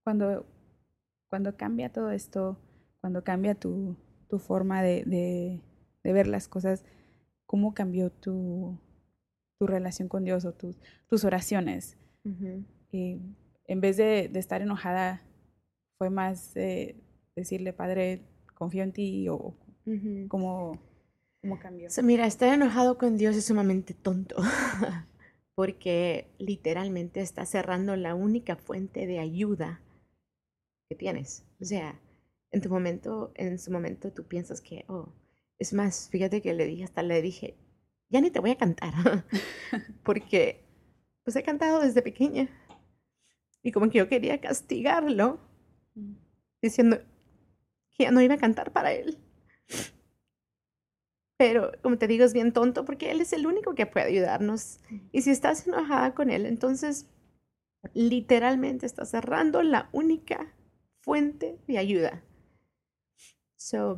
cuando, 0.03 0.45
cuando 1.29 1.57
cambia 1.57 1.91
todo 1.91 2.11
esto, 2.11 2.59
cuando 3.01 3.23
cambia 3.23 3.55
tu, 3.55 3.97
tu 4.29 4.39
forma 4.39 4.81
de, 4.83 5.03
de, 5.05 5.61
de, 6.03 6.13
ver 6.13 6.27
las 6.27 6.47
cosas, 6.47 6.85
¿cómo 7.47 7.73
cambió 7.73 8.11
tu, 8.11 8.79
tu 9.59 9.67
relación 9.67 10.07
con 10.07 10.23
Dios 10.23 10.45
o 10.45 10.53
tus, 10.53 10.79
tus 11.07 11.23
oraciones? 11.23 11.97
Eh, 12.91 13.19
en 13.67 13.81
vez 13.81 13.97
de, 13.97 14.29
de, 14.29 14.39
estar 14.39 14.61
enojada, 14.61 15.21
fue 15.97 16.09
más 16.09 16.55
eh, 16.55 16.95
decirle, 17.35 17.73
Padre, 17.73 18.21
confío 18.53 18.83
en 18.83 18.91
ti 18.91 19.27
o 19.29 19.55
cómo, 20.27 20.79
cómo 21.41 21.59
cambió. 21.59 21.89
mira, 22.03 22.25
estar 22.25 22.53
enojado 22.53 22.97
con 22.97 23.17
Dios 23.17 23.35
es 23.35 23.45
sumamente 23.45 23.93
tonto. 23.93 24.35
porque 25.55 26.27
literalmente 26.37 27.21
está 27.21 27.45
cerrando 27.45 27.95
la 27.95 28.13
única 28.13 28.57
fuente 28.57 29.07
de 29.07 29.19
ayuda 29.19 29.81
que 30.89 30.95
tienes. 30.95 31.45
O 31.61 31.65
sea, 31.65 31.99
en 32.51 32.61
tu 32.61 32.69
momento, 32.69 33.31
en 33.35 33.57
su 33.57 33.71
momento 33.71 34.11
tú 34.11 34.25
piensas 34.25 34.61
que, 34.61 34.83
oh, 34.89 35.13
es 35.57 35.73
más, 35.73 36.09
fíjate 36.11 36.41
que 36.41 36.53
le 36.53 36.65
dije, 36.65 36.83
hasta 36.83 37.01
le 37.01 37.21
dije, 37.21 37.55
ya 38.09 38.19
ni 38.19 38.29
te 38.31 38.41
voy 38.41 38.51
a 38.51 38.57
cantar, 38.57 38.93
porque 40.03 40.61
pues 41.23 41.35
he 41.37 41.43
cantado 41.43 41.79
desde 41.79 42.01
pequeña. 42.01 42.49
Y 43.65 43.71
como 43.71 43.89
que 43.89 43.97
yo 43.97 44.07
quería 44.07 44.39
castigarlo, 44.39 45.39
mm. 45.95 46.13
diciendo 46.61 46.99
que 47.97 48.03
ya 48.03 48.11
no 48.11 48.21
iba 48.21 48.35
a 48.35 48.37
cantar 48.37 48.71
para 48.71 48.93
él. 48.93 49.17
Pero, 51.35 51.71
como 51.81 51.97
te 51.97 52.05
digo, 52.05 52.23
es 52.25 52.33
bien 52.33 52.53
tonto 52.53 52.85
porque 52.85 53.09
él 53.09 53.21
es 53.21 53.33
el 53.33 53.47
único 53.47 53.73
que 53.73 53.87
puede 53.87 54.05
ayudarnos. 54.05 54.77
Mm. 54.91 54.97
Y 55.11 55.21
si 55.23 55.31
estás 55.31 55.65
enojada 55.65 56.13
con 56.13 56.29
él, 56.29 56.45
entonces 56.45 57.07
literalmente 57.95 58.85
estás 58.85 59.09
cerrando 59.09 59.63
la 59.63 59.89
única 59.93 60.53
fuente 61.01 61.57
de 61.67 61.79
ayuda. 61.79 62.23
So, 63.57 63.97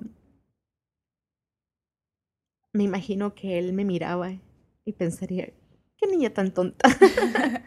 me 2.72 2.86
imagino 2.86 3.36
que 3.36 3.60
él 3.60 3.74
me 3.74 3.84
miraba 3.84 4.32
y 4.86 4.94
pensaría, 4.94 5.52
qué 5.98 6.08
niña 6.08 6.30
tan 6.30 6.54
tonta. 6.54 6.88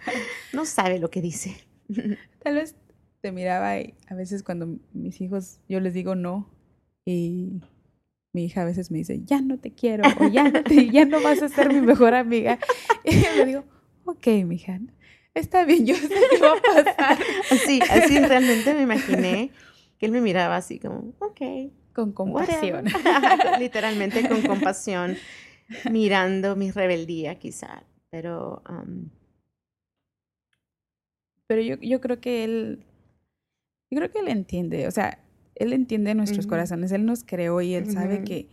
no 0.54 0.64
sabe 0.64 0.99
lo 0.99 1.11
que 1.11 1.21
dice. 1.21 1.70
Tal 2.42 2.54
vez 2.54 2.76
te 3.20 3.32
miraba 3.32 3.78
y 3.78 3.94
a 4.09 4.14
veces 4.14 4.42
cuando 4.42 4.78
mis 4.92 5.20
hijos, 5.20 5.61
yo 5.68 5.80
les 5.80 5.94
digo 5.94 6.14
no 6.14 6.49
y 7.04 7.61
mi 8.32 8.44
hija 8.44 8.62
a 8.62 8.64
veces 8.64 8.90
me 8.90 8.99
dice, 8.99 9.20
ya 9.25 9.40
no 9.40 9.59
te 9.59 9.73
quiero 9.73 10.04
o 10.20 10.28
ya 10.28 10.49
no, 10.49 10.62
ya 10.62 11.04
no 11.04 11.20
vas 11.20 11.42
a 11.42 11.49
ser 11.49 11.73
mi 11.73 11.80
mejor 11.80 12.14
amiga. 12.14 12.59
Y 13.04 13.12
yo 13.12 13.28
le 13.37 13.47
digo, 13.47 13.64
ok, 14.04 14.26
mija, 14.44 14.78
está 15.35 15.64
bien, 15.64 15.87
yo 15.87 15.94
sé 15.97 16.09
qué 16.30 16.38
va 16.38 16.52
a 16.52 16.61
pasar. 16.61 17.18
Así, 17.50 17.80
así 17.88 18.18
realmente 18.18 18.75
me 18.75 18.82
imaginé 18.82 19.50
que 19.99 20.06
él 20.06 20.12
me 20.12 20.20
miraba 20.20 20.56
así 20.56 20.78
como, 20.78 21.14
ok, 21.18 21.40
con 21.94 22.12
compasión. 22.12 22.87
Literalmente 23.59 24.28
con 24.28 24.42
compasión, 24.42 25.16
mirando 25.90 26.56
mi 26.56 26.70
rebeldía 26.70 27.38
quizá. 27.38 27.85
Pero, 28.11 28.62
pero 31.50 31.62
yo, 31.62 31.75
yo 31.80 32.00
creo 32.00 32.21
que 32.21 32.45
él, 32.45 32.85
yo 33.90 33.99
creo 33.99 34.12
que 34.12 34.21
él 34.21 34.28
entiende, 34.28 34.87
o 34.87 34.90
sea, 34.92 35.19
él 35.57 35.73
entiende 35.73 36.14
nuestros 36.14 36.47
corazones, 36.47 36.92
Él 36.92 37.04
nos 37.04 37.25
creó 37.25 37.61
y 37.61 37.75
Él 37.75 37.90
sabe 37.90 38.23
que, 38.23 38.49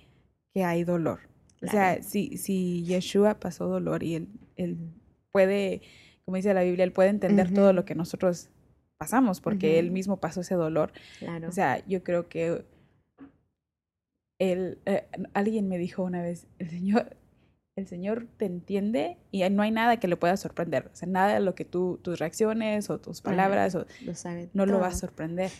que 0.51 0.63
hay 0.63 0.83
dolor. 0.83 1.19
O 1.61 1.67
sea, 1.67 2.01
si, 2.01 2.37
si 2.37 2.83
Yeshua 2.85 3.39
pasó 3.39 3.67
dolor 3.67 4.01
y 4.01 4.15
él, 4.15 4.27
él 4.55 4.77
puede, 5.31 5.83
como 6.25 6.37
dice 6.37 6.55
la 6.55 6.63
Biblia, 6.63 6.83
Él 6.83 6.91
puede 6.91 7.09
entender 7.09 7.53
todo 7.53 7.71
lo 7.71 7.85
que 7.85 7.93
nosotros 7.93 8.49
pasamos 8.97 9.41
porque 9.41 9.77
Él 9.77 9.91
mismo 9.91 10.19
pasó 10.19 10.41
ese 10.41 10.55
dolor. 10.55 10.91
O 11.47 11.51
sea, 11.51 11.85
yo 11.85 12.03
creo 12.03 12.27
que 12.27 12.65
él, 14.39 14.79
eh, 14.87 15.05
alguien 15.35 15.67
me 15.67 15.77
dijo 15.77 16.01
una 16.01 16.23
vez, 16.23 16.47
el 16.57 16.71
Señor, 16.71 17.15
el 17.77 17.87
Señor 17.87 18.27
te 18.37 18.45
entiende 18.45 19.17
y 19.31 19.47
no 19.49 19.61
hay 19.61 19.69
nada 19.71 19.97
que 19.97 20.07
le 20.07 20.17
pueda 20.17 20.35
sorprender. 20.35 20.89
O 20.91 20.95
sea, 20.95 21.07
nada 21.07 21.35
de 21.35 21.39
lo 21.39 21.53
que 21.53 21.63
tú, 21.63 21.99
tus 22.01 22.17
reacciones 22.17 22.89
o 22.89 22.99
tus 22.99 23.21
palabras 23.21 23.75
o, 23.75 23.85
no 24.53 24.65
lo 24.65 24.79
va 24.79 24.87
a 24.87 24.91
sorprender. 24.91 25.51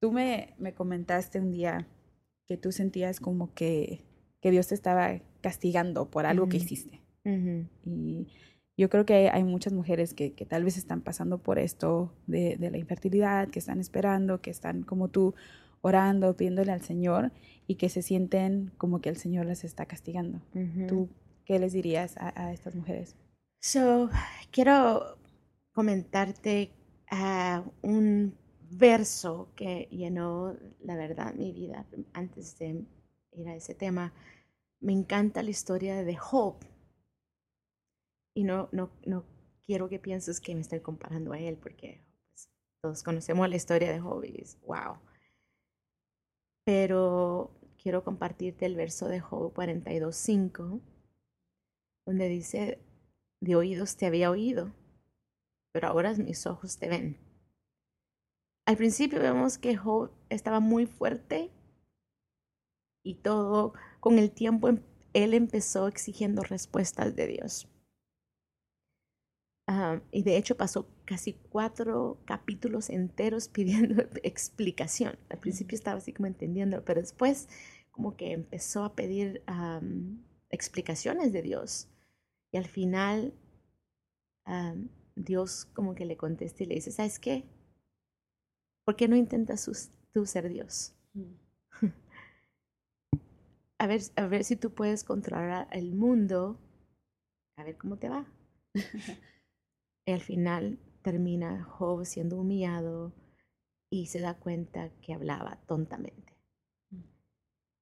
tú 0.00 0.12
me, 0.12 0.54
me, 0.58 0.72
comentaste 0.72 1.40
un 1.40 1.50
día 1.50 1.88
que 2.46 2.56
tú 2.56 2.70
sentías 2.70 3.18
como 3.18 3.52
que, 3.52 4.04
que 4.40 4.52
Dios 4.52 4.68
te 4.68 4.76
estaba 4.76 5.20
castigando 5.40 6.08
por 6.08 6.24
algo 6.24 6.48
que 6.48 6.58
hiciste. 6.58 7.00
Y 7.24 8.28
yo 8.76 8.88
creo 8.88 9.04
que 9.04 9.30
hay, 9.30 9.42
muchas 9.42 9.72
mujeres 9.72 10.14
que, 10.14 10.34
que, 10.34 10.46
tal 10.46 10.62
vez 10.62 10.76
están 10.76 11.00
pasando 11.00 11.38
por 11.38 11.58
esto 11.58 12.14
de, 12.28 12.56
de 12.58 12.70
la 12.70 12.78
infertilidad, 12.78 13.48
que 13.48 13.58
están 13.58 13.80
esperando, 13.80 14.40
que 14.40 14.50
están 14.50 14.82
como 14.82 15.08
tú 15.08 15.34
orando, 15.84 16.34
pidiéndole 16.34 16.72
al 16.72 16.80
Señor 16.80 17.30
y 17.66 17.74
que 17.74 17.90
se 17.90 18.00
sienten 18.00 18.72
como 18.78 19.02
que 19.02 19.10
el 19.10 19.18
Señor 19.18 19.44
las 19.44 19.64
está 19.64 19.84
castigando. 19.84 20.40
¿Tú 20.88 21.10
¿qué 21.44 21.58
les 21.58 21.74
dirías 21.74 22.14
a, 22.16 22.52
estas 22.54 22.74
mujeres? 22.74 23.16
So, 23.60 24.08
quiero 24.50 25.18
comentarte 25.72 26.70
uh, 27.12 27.70
un 27.82 28.34
verso 28.70 29.52
que 29.54 29.86
llenó, 29.90 30.56
la 30.80 30.96
verdad, 30.96 31.34
mi 31.34 31.52
vida 31.52 31.86
antes 32.14 32.58
de 32.58 32.86
ir 33.32 33.48
a 33.48 33.54
ese 33.54 33.74
tema. 33.74 34.14
Me 34.80 34.92
encanta 34.92 35.42
la 35.42 35.50
historia 35.50 36.02
de 36.02 36.16
Job. 36.16 36.56
Y 38.34 38.44
no, 38.44 38.70
no, 38.72 38.90
no 39.04 39.26
quiero 39.66 39.90
que 39.90 39.98
pienses 39.98 40.40
que 40.40 40.54
me 40.54 40.62
estoy 40.62 40.80
comparando 40.80 41.32
a 41.32 41.38
él, 41.38 41.58
porque 41.58 42.06
pues, 42.30 42.48
todos 42.80 43.02
conocemos 43.02 43.50
la 43.50 43.56
historia 43.56 43.92
de 43.92 44.00
Job 44.00 44.24
y 44.24 44.40
es 44.40 44.58
wow. 44.62 44.96
Pero 46.64 47.50
quiero 47.82 48.02
compartirte 48.04 48.66
el 48.66 48.76
verso 48.76 49.08
de 49.08 49.20
Job 49.20 49.52
42.5, 49.52 50.80
donde 52.06 52.28
dice, 52.28 52.78
de 53.40 53.56
oídos 53.56 53.96
te 53.96 54.06
había 54.06 54.30
oído, 54.30 54.72
pero 55.72 55.88
ahora 55.88 56.14
mis 56.14 56.46
ojos 56.46 56.78
te 56.78 56.88
ven. 56.88 57.18
Al 58.66 58.76
principio 58.78 59.20
vemos 59.20 59.58
que 59.58 59.76
Job 59.76 60.10
estaba 60.30 60.60
muy 60.60 60.86
fuerte 60.86 61.50
y 63.04 63.16
todo, 63.16 63.74
con 64.00 64.18
el 64.18 64.30
tiempo 64.30 64.68
em, 64.68 64.80
él 65.12 65.34
empezó 65.34 65.86
exigiendo 65.86 66.42
respuestas 66.42 67.14
de 67.14 67.26
Dios. 67.26 67.68
Ah, 69.76 70.00
y 70.12 70.22
de 70.22 70.36
hecho 70.36 70.56
pasó 70.56 70.86
casi 71.04 71.32
cuatro 71.50 72.20
capítulos 72.26 72.90
enteros 72.90 73.48
pidiendo 73.52 74.04
explicación. 74.22 75.18
Al 75.28 75.38
principio 75.38 75.74
estaba 75.74 75.98
así 75.98 76.12
como 76.12 76.28
entendiendo, 76.28 76.84
pero 76.84 77.00
después 77.00 77.48
como 77.90 78.16
que 78.16 78.30
empezó 78.30 78.84
a 78.84 78.94
pedir 78.94 79.42
explicaciones 80.48 81.32
de 81.32 81.42
Dios. 81.42 81.88
Y 82.52 82.56
al 82.56 82.66
final 82.66 83.34
Dios 85.16 85.64
como 85.74 85.96
que 85.96 86.04
le 86.04 86.16
contesta 86.16 86.62
y 86.62 86.66
le 86.66 86.76
dice, 86.76 86.92
¿sabes 86.92 87.18
qué? 87.18 87.44
¿Por 88.84 88.94
qué 88.94 89.08
no 89.08 89.16
intentas 89.16 89.68
tú 90.12 90.24
ser 90.24 90.48
Dios? 90.50 90.94
Mm. 91.14 91.34
a, 93.78 93.86
ver, 93.88 94.02
a 94.14 94.26
ver 94.28 94.44
si 94.44 94.54
tú 94.54 94.72
puedes 94.72 95.02
controlar 95.02 95.66
el 95.72 95.94
mundo, 95.94 96.60
a 97.56 97.64
ver 97.64 97.76
cómo 97.76 97.96
te 97.96 98.08
va. 98.08 98.24
y 100.06 100.12
al 100.12 100.20
final 100.20 100.78
termina 101.02 101.64
Job 101.64 102.04
siendo 102.04 102.38
humillado 102.38 103.12
y 103.90 104.06
se 104.06 104.20
da 104.20 104.34
cuenta 104.34 104.90
que 105.00 105.14
hablaba 105.14 105.60
tontamente. 105.66 106.34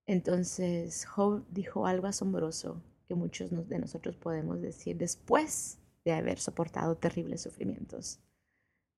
Entonces 0.07 1.07
Job 1.07 1.45
dijo 1.51 1.87
algo 1.87 2.07
asombroso 2.07 2.83
que 3.07 3.15
muchos 3.15 3.51
de 3.69 3.79
nosotros 3.79 4.17
podemos 4.17 4.61
decir 4.61 4.97
después 4.97 5.79
de 6.05 6.13
haber 6.13 6.39
soportado 6.39 6.97
terribles 6.97 7.43
sufrimientos. 7.43 8.21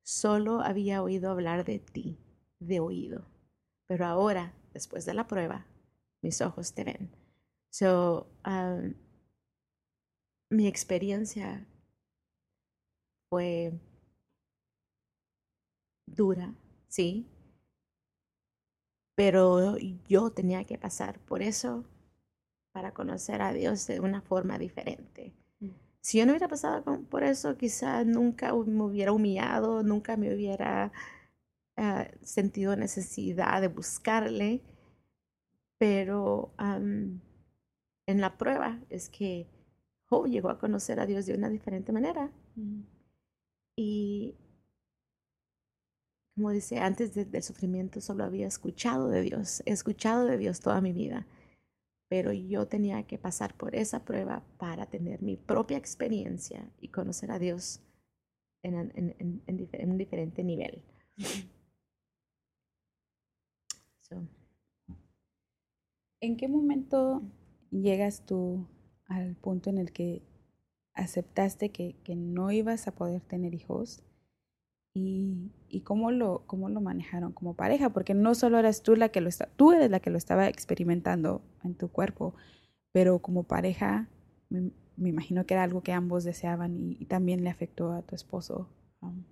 Solo 0.03 0.61
había 0.61 1.03
oído 1.03 1.31
hablar 1.31 1.65
de 1.65 1.79
ti, 1.79 2.19
de 2.59 2.81
oído, 2.81 3.27
pero 3.87 4.07
ahora, 4.07 4.55
después 4.73 5.05
de 5.05 5.15
la 5.15 5.27
prueba, 5.27 5.67
mis 6.23 6.41
ojos 6.41 6.75
te 6.75 6.85
ven. 6.85 7.11
So, 7.71 8.27
um, 8.47 8.95
mi 10.51 10.67
experiencia 10.67 11.67
fue 13.35 13.73
dura, 16.07 16.55
sí, 16.87 17.27
pero 19.17 19.77
yo 20.09 20.31
tenía 20.31 20.63
que 20.63 20.79
pasar 20.79 21.19
por 21.19 21.43
eso 21.43 21.85
para 22.73 22.95
conocer 22.95 23.43
a 23.43 23.53
Dios 23.53 23.89
de 23.89 23.99
una 23.99 24.21
forma 24.21 24.57
diferente. 24.57 25.35
Mm. 25.59 25.71
Si 26.01 26.19
yo 26.19 26.27
no 26.27 26.31
hubiera 26.31 26.47
pasado 26.47 27.01
por 27.11 27.25
eso, 27.25 27.57
quizás 27.57 28.07
nunca 28.07 28.53
me 28.53 28.85
hubiera 28.85 29.11
humillado, 29.11 29.83
nunca 29.83 30.17
me 30.17 30.33
hubiera 30.33 30.93
ah, 31.77 32.07
sentido 32.23 32.77
necesidad 32.77 33.61
de 33.61 33.67
buscarle, 33.69 34.63
pero 35.77 36.55
en 36.59 38.21
la 38.21 38.39
prueba 38.39 38.79
es 38.91 39.09
que 39.09 39.49
Job 40.05 40.29
llegó 40.29 40.51
a 40.51 40.59
conocer 40.61 41.01
a 41.01 41.07
Dios 41.07 41.27
de 41.27 41.35
una 41.35 41.49
diferente 41.49 41.91
manera. 41.91 42.31
Mm. 42.55 42.94
Y 43.77 44.37
como 46.35 46.51
dice, 46.51 46.79
antes 46.79 47.15
del 47.15 47.43
sufrimiento 47.43 48.01
solo 48.01 48.25
había 48.25 48.49
escuchado 48.49 49.09
de 49.09 49.23
Dios, 49.23 49.63
he 49.67 49.73
escuchado 49.73 50.27
de 50.27 50.37
Dios 50.37 50.61
toda 50.61 50.81
mi 50.81 50.93
vida, 50.93 51.27
pero 52.09 52.33
yo 52.33 52.67
tenía 52.67 53.07
que 53.07 53.19
pasar 53.19 53.57
por 53.57 53.77
esa 53.77 54.05
prueba 54.05 54.45
para 54.59 54.87
tener 54.87 55.23
mi 55.23 55.37
propia 55.37 55.77
experiencia 55.77 56.69
y 56.81 56.89
conocer 56.89 57.31
a 57.31 57.39
Dios 57.39 57.83
en, 58.63 59.43
un 59.47 59.99
diferente 59.99 60.43
nivel. 60.43 60.83
¿En 66.21 66.37
qué 66.37 66.49
momento 66.49 67.23
llegas 67.71 68.25
tú 68.27 68.67
al 69.07 69.37
punto 69.37 69.71
en 69.71 69.79
el 69.79 69.93
que 69.93 70.23
aceptaste 70.95 71.71
que, 71.71 71.97
que 72.05 72.17
no 72.17 72.51
ibas 72.51 72.87
a 72.89 72.95
poder 72.95 73.21
tener 73.21 73.55
hijos? 73.55 74.05
y, 74.95 75.51
y 75.69 75.81
cómo, 75.81 76.13
lo, 76.13 76.45
cómo 76.47 76.69
lo 76.69 76.81
manejaron 76.81 77.33
como 77.33 77.55
pareja, 77.55 77.91
porque 77.91 78.15
no 78.15 78.35
solo 78.35 78.59
eras 78.59 78.83
tú 78.83 78.95
la 78.95 79.09
que 79.09 79.21
lo 79.21 79.29
está, 79.29 79.49
tú 79.57 79.73
eres 79.73 79.91
la 79.91 80.01
que 80.01 80.11
lo 80.11 80.19
estaba 80.19 80.49
experimentando 80.49 81.43
en 81.65 81.75
tu 81.75 81.89
cuerpo, 81.89 82.35
pero 82.93 83.19
como 83.19 83.43
pareja 83.43 84.09
me, 84.49 84.71
imagino 84.97 85.47
que 85.47 85.55
era 85.55 85.65
algo 85.65 85.83
que 85.83 85.93
ambos 85.93 86.23
deseaban 86.23 86.79
y, 86.79 87.05
también 87.07 87.43
le 87.43 87.51
afectó 87.51 87.93
a 87.93 88.03
tu 88.03 88.15
esposo. 88.15 88.69
Um. 89.01 89.25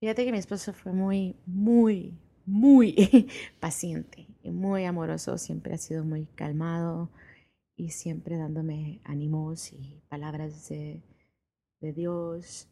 Fíjate 0.00 0.24
que 0.24 0.32
mi 0.32 0.38
esposo 0.38 0.72
fue 0.72 0.92
muy, 0.92 1.36
muy, 1.46 2.18
muy 2.44 3.28
paciente 3.60 4.26
y 4.42 4.50
muy 4.50 4.84
amoroso, 4.84 5.38
siempre 5.38 5.74
ha 5.74 5.78
sido 5.78 6.04
muy 6.04 6.26
calmado 6.34 7.08
y 7.76 7.90
siempre 7.90 8.36
dándome 8.36 9.00
ánimos 9.04 9.72
y 9.72 10.02
palabras 10.08 10.68
de, 10.68 11.02
de 11.80 11.92
Dios 11.92 12.68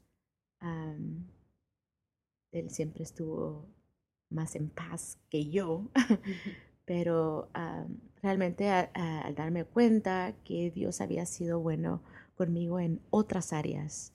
él 2.53 2.71
siempre 2.71 3.03
estuvo 3.03 3.67
más 4.31 4.55
en 4.57 4.69
paz 4.69 5.19
que 5.29 5.51
yo, 5.51 5.91
pero 6.85 7.51
realmente 8.23 8.71
al 8.71 9.35
darme 9.35 9.65
cuenta 9.65 10.35
que 10.45 10.71
Dios 10.71 11.01
había 11.01 11.27
sido 11.27 11.61
bueno 11.61 12.03
conmigo 12.35 12.81
en 12.81 13.01
otras 13.11 13.53
áreas, 13.53 14.13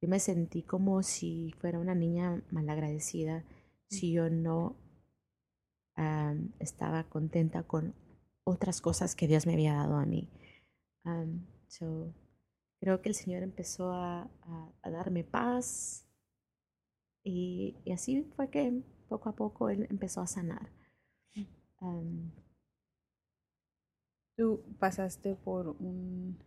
yo 0.00 0.08
me 0.08 0.20
sentí 0.20 0.62
como 0.62 1.02
si 1.02 1.54
fuera 1.60 1.78
una 1.78 1.94
niña 1.94 2.42
malagradecida 2.50 3.44
si 3.88 4.12
yo 4.12 4.28
no 4.28 4.76
estaba 6.58 7.04
contenta 7.04 7.62
con 7.62 7.94
otras 8.44 8.80
cosas 8.80 9.14
que 9.14 9.26
Dios 9.26 9.46
me 9.46 9.54
había 9.54 9.74
dado 9.74 9.96
a 9.96 10.06
mí. 10.06 10.30
creo 12.80 13.02
que 13.02 13.08
el 13.08 13.14
Señor 13.14 13.42
empezó 13.42 13.92
a 13.92 14.30
darme 14.84 15.24
paz, 15.24 16.04
y, 17.24 17.74
así 17.90 18.22
fue 18.36 18.50
que 18.50 18.82
poco 19.08 19.30
a 19.30 19.34
poco 19.34 19.70
él 19.70 19.86
empezó 19.90 20.20
a 20.20 20.26
sanar. 20.26 20.70
Tú 24.36 24.62
pasaste 24.78 25.34
por 25.34 25.68
un, 25.68 26.38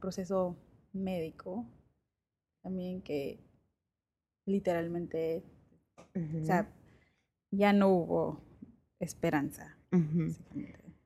proceso 0.00 0.56
médico 0.92 1.66
también 2.62 3.02
que 3.02 3.40
literalmente, 4.44 5.42
o 6.14 6.44
sea, 6.44 6.72
ya 7.50 7.72
no 7.72 7.88
hubo 7.88 8.40
esperanza. 9.00 9.75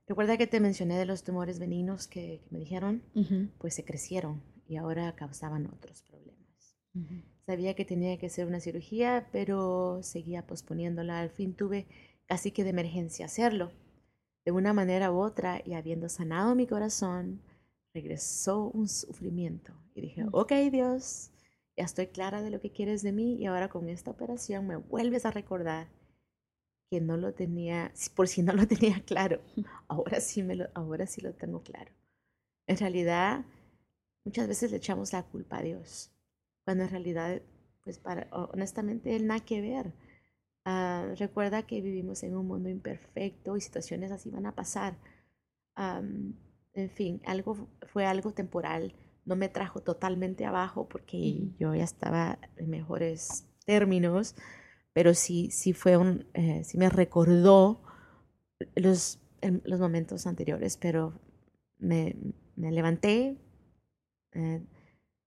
Recuerda 0.06 0.36
que 0.36 0.46
te 0.46 0.60
mencioné 0.60 0.98
de 0.98 1.06
los 1.06 1.22
tumores 1.22 1.58
benignos 1.58 2.06
que, 2.08 2.42
me 2.50 2.58
dijeron, 2.58 3.02
pues 3.58 3.74
se 3.74 3.84
crecieron 3.84 4.42
y 4.66 4.76
ahora 4.76 5.14
causaban 5.14 5.66
otros 5.66 6.02
problemas. 6.02 6.76
Sabía 7.46 7.74
que 7.74 7.84
tenía 7.84 8.18
que 8.18 8.26
hacer 8.26 8.46
una 8.46 8.60
cirugía, 8.60 9.28
pero 9.32 10.02
seguía 10.02 10.46
posponiéndola. 10.46 11.20
Al 11.20 11.30
fin 11.30 11.54
tuve 11.54 11.86
casi 12.26 12.50
que 12.50 12.64
de 12.64 12.70
emergencia 12.70 13.26
hacerlo. 13.26 13.72
De 14.44 14.52
una 14.52 14.72
manera 14.72 15.12
u 15.12 15.18
otra, 15.20 15.60
y 15.64 15.74
habiendo 15.74 16.08
sanado 16.08 16.54
mi 16.54 16.66
corazón, 16.66 17.42
regresó 17.92 18.70
un 18.70 18.88
sufrimiento. 18.88 19.72
Y 19.94 20.00
dije, 20.00 20.26
ok 20.32 20.52
Dios, 20.70 21.30
ya 21.76 21.84
estoy 21.84 22.08
clara 22.08 22.42
de 22.42 22.50
lo 22.50 22.60
que 22.60 22.72
quieres 22.72 23.02
de 23.02 23.12
mí 23.12 23.36
y 23.36 23.46
ahora 23.46 23.68
con 23.68 23.88
esta 23.88 24.10
operación 24.10 24.66
me 24.66 24.76
vuelves 24.76 25.26
a 25.26 25.30
recordar 25.30 25.88
que 26.90 27.00
no 27.00 27.16
lo 27.16 27.32
tenía, 27.32 27.92
por 28.14 28.28
si 28.28 28.42
no 28.42 28.52
lo 28.52 28.66
tenía 28.68 29.00
claro, 29.04 29.40
ahora 29.88 30.20
sí, 30.20 30.42
me 30.42 30.56
lo, 30.56 30.68
ahora 30.74 31.06
sí 31.06 31.20
lo 31.20 31.32
tengo 31.32 31.62
claro. 31.62 31.92
En 32.66 32.76
realidad, 32.76 33.44
muchas 34.24 34.48
veces 34.48 34.70
le 34.70 34.78
echamos 34.78 35.12
la 35.12 35.22
culpa 35.22 35.58
a 35.58 35.62
Dios 35.62 36.12
cuando 36.64 36.84
en 36.84 36.90
realidad, 36.90 37.42
pues 37.82 37.98
para, 37.98 38.28
honestamente, 38.32 39.16
él 39.16 39.26
nada 39.26 39.40
que 39.40 39.60
ver. 39.60 39.92
Ah, 40.64 41.14
recuerda 41.18 41.62
que 41.66 41.80
vivimos 41.80 42.22
en 42.22 42.36
un 42.36 42.46
mundo 42.46 42.68
imperfecto 42.68 43.56
y 43.56 43.60
situaciones 43.60 44.12
así 44.12 44.30
van 44.30 44.46
a 44.46 44.54
pasar. 44.54 44.98
en 46.74 46.90
fin, 46.90 47.20
algo 47.26 47.68
fue 47.92 48.06
algo 48.06 48.32
temporal. 48.32 48.94
No 49.24 49.36
me 49.36 49.48
trajo 49.48 49.80
totalmente 49.80 50.44
abajo 50.44 50.88
porque 50.88 51.48
yo 51.58 51.74
ya 51.74 51.84
estaba 51.84 52.38
en 52.56 52.70
mejores 52.70 53.46
términos, 53.66 54.34
pero 54.92 55.14
sí, 55.14 55.50
sí 55.50 55.72
fue 55.72 55.96
un, 55.96 56.26
eh, 56.34 56.62
sí 56.64 56.78
me 56.78 56.88
recordó 56.88 57.82
los, 58.74 59.20
los 59.64 59.80
momentos 59.80 60.26
anteriores, 60.26 60.76
pero 60.76 61.20
me, 61.78 62.16
me 62.56 62.72
levanté, 62.72 63.38
eh, 64.32 64.62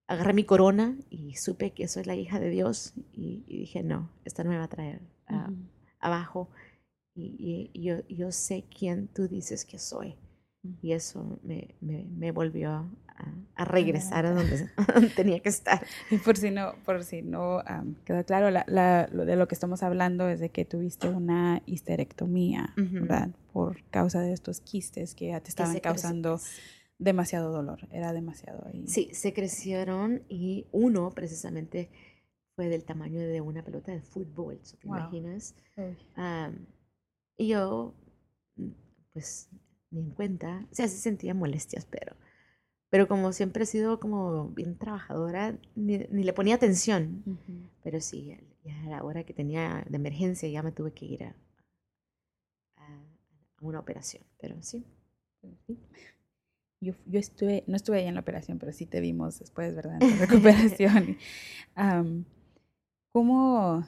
agarré 0.06 0.34
mi 0.34 0.44
corona 0.44 0.96
y 1.10 1.34
supe 1.36 1.72
que 1.72 1.88
soy 1.88 2.04
la 2.04 2.14
hija 2.14 2.38
de 2.38 2.50
Dios 2.50 2.94
y, 3.12 3.44
dije, 3.46 3.82
no, 3.82 4.10
esta 4.24 4.44
no 4.44 4.50
me 4.50 4.58
va 4.58 4.64
a 4.64 4.68
traer 4.68 5.00
abajo 5.98 6.50
y, 7.14 7.70
yo, 7.80 8.06
yo, 8.08 8.32
sé 8.32 8.64
quién 8.76 9.08
tú 9.08 9.28
dices 9.28 9.64
que 9.64 9.78
soy. 9.78 10.16
Y 10.82 10.92
eso 10.92 11.38
me, 11.42 11.76
me, 11.80 12.04
me 12.04 12.32
volvió 12.32 12.90
a, 13.56 13.64
regresar 13.64 14.26
a 14.26 14.32
donde, 14.32 14.68
tenía 15.14 15.40
que 15.40 15.48
estar. 15.48 15.84
Y 16.10 16.18
por 16.18 16.36
si 16.36 16.50
no, 16.50 16.74
por 16.84 17.04
si 17.04 17.22
no 17.22 17.62
quedó 18.04 18.24
claro, 18.24 18.50
la, 18.50 18.64
la, 18.66 19.08
lo 19.12 19.24
de 19.24 19.36
lo 19.36 19.48
que 19.48 19.54
estamos 19.54 19.82
hablando 19.82 20.28
es 20.28 20.40
de 20.40 20.50
que 20.50 20.64
tuviste 20.64 21.08
una 21.08 21.62
histerectomía, 21.66 22.74
¿verdad? 22.76 23.30
Por 23.52 23.82
causa 23.90 24.20
de 24.20 24.32
estos 24.32 24.60
quistes 24.60 25.14
que 25.14 25.28
ya 25.28 25.40
te 25.40 25.48
estaban 25.48 25.78
causando 25.80 26.40
demasiado 26.98 27.52
dolor, 27.52 27.88
era 27.90 28.12
demasiado. 28.12 28.66
Ahí. 28.66 28.86
Sí, 28.86 29.10
se 29.12 29.32
crecieron 29.32 30.22
y 30.28 30.66
uno 30.72 31.10
precisamente 31.10 31.90
fue 32.54 32.68
del 32.68 32.84
tamaño 32.84 33.20
de 33.20 33.40
una 33.40 33.64
pelota 33.64 33.92
de 33.92 34.00
fútbol, 34.00 34.60
¿te 34.80 34.86
imaginas? 34.86 35.54
y 37.36 37.48
yo, 37.48 37.94
mm, 38.56 38.70
pues, 39.12 39.48
ni 39.90 40.00
en 40.00 40.10
cuenta, 40.10 40.66
o 40.70 40.74
sea, 40.74 40.86
sí 40.86 40.98
sentía 40.98 41.34
molestias, 41.34 41.84
pero, 41.86 42.16
pero 42.94 43.08
como 43.08 43.32
siempre 43.32 43.64
he 43.64 43.66
sido 43.66 43.98
como 43.98 44.50
bien 44.50 44.78
trabajadora, 44.78 45.58
ni, 45.74 45.98
le 45.98 46.32
ponía 46.32 46.54
atención. 46.54 47.24
Pero 47.82 48.00
sí, 48.00 48.38
ya 48.62 48.80
a 48.84 48.88
la 48.88 49.02
hora 49.02 49.24
que 49.24 49.34
tenía 49.34 49.84
de 49.88 49.96
emergencia 49.96 50.48
ya 50.48 50.62
me 50.62 50.70
tuve 50.70 50.92
que 50.92 51.04
ir 51.04 51.24
a, 51.24 51.34
a, 52.76 53.04
una 53.62 53.80
operación, 53.80 54.22
pero 54.38 54.62
sí. 54.62 54.84
sí. 55.66 55.76
Yo, 56.80 56.94
yo, 57.06 57.18
estuve, 57.18 57.64
no 57.66 57.74
estuve 57.74 57.98
ahí 57.98 58.06
en 58.06 58.14
la 58.14 58.20
operación, 58.20 58.60
pero 58.60 58.70
sí 58.70 58.86
te 58.86 59.00
vimos 59.00 59.40
después, 59.40 59.74
¿verdad? 59.74 59.98
En 60.00 60.10
la 60.10 60.26
recuperación. 60.26 61.16
¿cómo, 63.10 63.84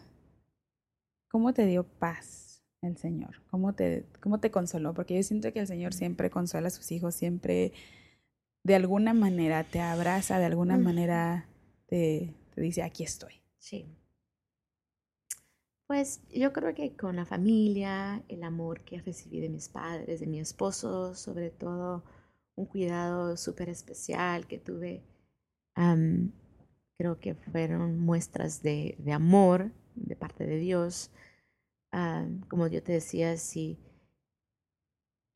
¿Cómo 1.30 1.54
te 1.54 1.64
dio 1.64 1.84
paz 1.84 2.64
el 2.82 2.96
Señor? 2.96 3.40
¿Cómo 3.52 3.72
te, 3.72 4.04
¿Cómo 4.20 4.40
te 4.40 4.50
consoló? 4.50 4.94
Porque 4.94 5.14
yo 5.14 5.22
siento 5.22 5.52
que 5.52 5.60
el 5.60 5.68
Señor 5.68 5.94
siempre 5.94 6.28
consuela 6.28 6.66
a 6.66 6.70
sus 6.70 6.90
hijos, 6.90 7.14
siempre 7.14 7.72
de 8.66 8.74
alguna 8.74 9.14
manera 9.14 9.62
te 9.62 9.80
abraza, 9.80 10.40
de 10.40 10.46
alguna 10.46 10.76
manera 10.76 11.46
te, 11.86 12.34
te 12.52 12.60
dice, 12.60 12.82
aquí 12.82 13.04
estoy. 13.04 13.34
Sí. 13.58 13.86
Pues 15.86 16.20
yo 16.30 16.52
creo 16.52 16.74
que 16.74 16.96
con 16.96 17.14
la 17.14 17.24
familia, 17.24 18.24
el 18.26 18.42
amor 18.42 18.80
que 18.80 19.00
recibí 19.00 19.38
de 19.38 19.48
mis 19.48 19.68
padres, 19.68 20.18
de 20.18 20.26
mi 20.26 20.40
esposo, 20.40 21.14
sobre 21.14 21.50
todo 21.50 22.02
un 22.56 22.66
cuidado 22.66 23.36
súper 23.36 23.68
especial 23.68 24.48
que 24.48 24.58
tuve. 24.58 25.04
creo 26.98 27.20
que 27.20 27.34
fueron 27.34 28.00
muestras 28.00 28.62
de, 28.62 28.96
amor 29.12 29.70
de 29.94 30.16
parte 30.16 30.44
de 30.44 30.58
Dios. 30.58 31.12
como 32.48 32.66
yo 32.66 32.82
te 32.82 32.92
decía, 32.94 33.36
sí, 33.36 33.78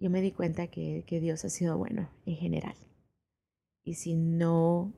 yo 0.01 0.11
me 0.11 0.21
di 0.21 0.33
cuenta 0.33 0.67
que, 0.67 1.05
Dios 1.09 1.45
ha 1.45 1.49
sido 1.49 1.79
bueno 1.79 2.11
en 2.27 2.35
general. 2.35 2.75
Y 3.85 3.95
si 3.95 4.15
no 4.15 4.93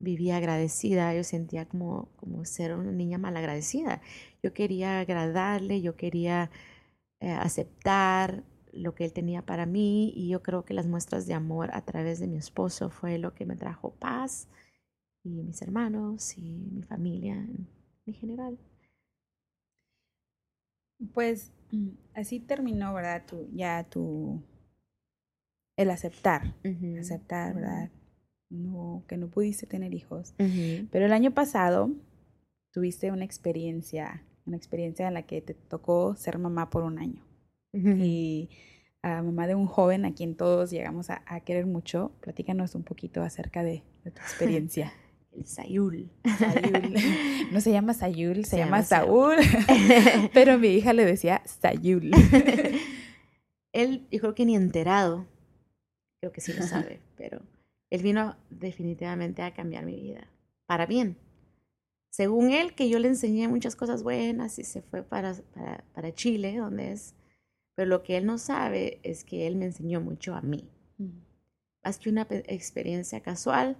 vivía 0.00 0.38
agradecida, 0.38 1.14
yo 1.14 1.22
sentía 1.22 1.66
como, 1.66 2.08
como 2.16 2.44
ser 2.44 2.74
una 2.74 2.92
niña 2.92 3.18
malagradecida. 3.18 4.00
Yo 4.42 4.52
quería 4.52 5.00
agradarle, 5.00 5.82
yo 5.82 5.96
quería 5.96 6.50
eh, 7.20 7.30
aceptar 7.32 8.44
lo 8.72 8.94
que 8.94 9.04
él 9.04 9.12
tenía 9.12 9.42
para 9.44 9.66
mí 9.66 10.12
y 10.16 10.28
yo 10.28 10.42
creo 10.42 10.64
que 10.64 10.74
las 10.74 10.86
muestras 10.86 11.26
de 11.26 11.34
amor 11.34 11.70
a 11.74 11.84
través 11.84 12.18
de 12.20 12.28
mi 12.28 12.38
esposo 12.38 12.88
fue 12.90 13.18
lo 13.18 13.34
que 13.34 13.44
me 13.46 13.56
trajo 13.56 13.94
paz 13.96 14.48
y 15.22 15.42
mis 15.42 15.60
hermanos 15.62 16.36
y 16.38 16.66
mi 16.72 16.82
familia 16.82 17.34
en, 17.34 17.68
general. 18.14 18.58
Pues 21.14 21.52
mm, 21.70 21.90
así 22.14 22.40
terminó, 22.40 22.92
¿verdad? 22.94 23.24
Tu, 23.26 23.48
ya 23.52 23.84
tu, 23.84 24.42
el 25.76 25.90
aceptar, 25.90 26.54
aceptar, 26.98 27.54
¿verdad? 27.54 27.90
No, 28.50 29.04
que 29.08 29.16
no 29.16 29.28
pudiste 29.28 29.66
tener 29.66 29.94
hijos. 29.94 30.34
Pero 30.36 31.06
el 31.06 31.12
año 31.12 31.32
pasado 31.32 31.90
tuviste 32.72 33.10
una 33.10 33.24
experiencia, 33.24 34.24
una 34.46 34.56
experiencia 34.56 35.08
en 35.08 35.14
la 35.14 35.22
que 35.22 35.40
te 35.40 35.54
tocó 35.54 36.16
ser 36.16 36.38
mamá 36.38 36.70
por 36.70 36.82
un 36.82 36.98
año 36.98 37.24
y 37.72 38.50
a 39.02 39.22
mamá 39.22 39.46
de 39.46 39.54
un 39.54 39.66
joven 39.66 40.04
a 40.04 40.14
quien 40.14 40.34
todos 40.34 40.70
llegamos 40.70 41.08
a, 41.10 41.40
querer 41.40 41.66
mucho. 41.66 42.12
Platícanos 42.20 42.74
un 42.74 42.82
poquito 42.82 43.22
acerca 43.22 43.62
de, 43.62 43.82
tu 44.02 44.10
experiencia. 44.10 44.92
El 45.32 45.46
Sayul. 45.46 46.10
No 47.52 47.60
se 47.60 47.72
llama 47.72 47.94
Sayul, 47.94 48.44
se, 48.44 48.58
llama, 48.58 48.82
Saúl. 48.82 49.36
pero 50.34 50.58
mi 50.58 50.68
hija 50.68 50.92
le 50.92 51.04
decía 51.04 51.42
Sayul. 51.44 52.12
él, 53.72 54.06
yo 54.10 54.20
creo 54.20 54.34
que 54.34 54.44
ni 54.44 54.54
enterado, 54.54 55.26
creo 56.20 56.32
que 56.32 56.40
sí 56.40 56.52
lo 56.52 56.62
sabe, 56.66 57.00
pero 57.16 57.42
él 57.90 58.02
vino 58.02 58.36
definitivamente 58.50 59.42
a 59.42 59.52
cambiar 59.52 59.84
mi 59.84 59.96
vida, 59.96 60.28
para 60.66 60.86
bien. 60.86 61.16
Según 62.10 62.50
él, 62.50 62.74
que 62.74 62.88
yo 62.88 62.98
le 62.98 63.08
enseñé 63.08 63.48
muchas 63.48 63.76
cosas 63.76 64.02
buenas 64.02 64.58
y 64.58 64.64
se 64.64 64.82
fue 64.82 65.02
para, 65.02 65.34
para, 65.54 65.84
para 65.94 66.12
Chile, 66.12 66.56
donde 66.56 66.92
es 66.92 67.14
pero 67.80 67.88
lo 67.88 68.02
que 68.02 68.18
él 68.18 68.26
no 68.26 68.36
sabe 68.36 69.00
es 69.02 69.24
que 69.24 69.46
él 69.46 69.56
me 69.56 69.64
enseñó 69.64 70.02
mucho 70.02 70.34
a 70.34 70.42
mí. 70.42 70.68
Más 71.82 71.98
que 71.98 72.10
una 72.10 72.26
experiencia 72.30 73.22
casual, 73.22 73.78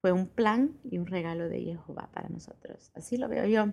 fue 0.00 0.12
un 0.12 0.28
plan 0.28 0.78
y 0.84 0.98
un 0.98 1.06
regalo 1.06 1.48
de 1.48 1.60
Jehová 1.60 2.08
para 2.14 2.28
nosotros. 2.28 2.92
Así 2.94 3.16
lo 3.16 3.28
veo 3.28 3.44
yo. 3.46 3.72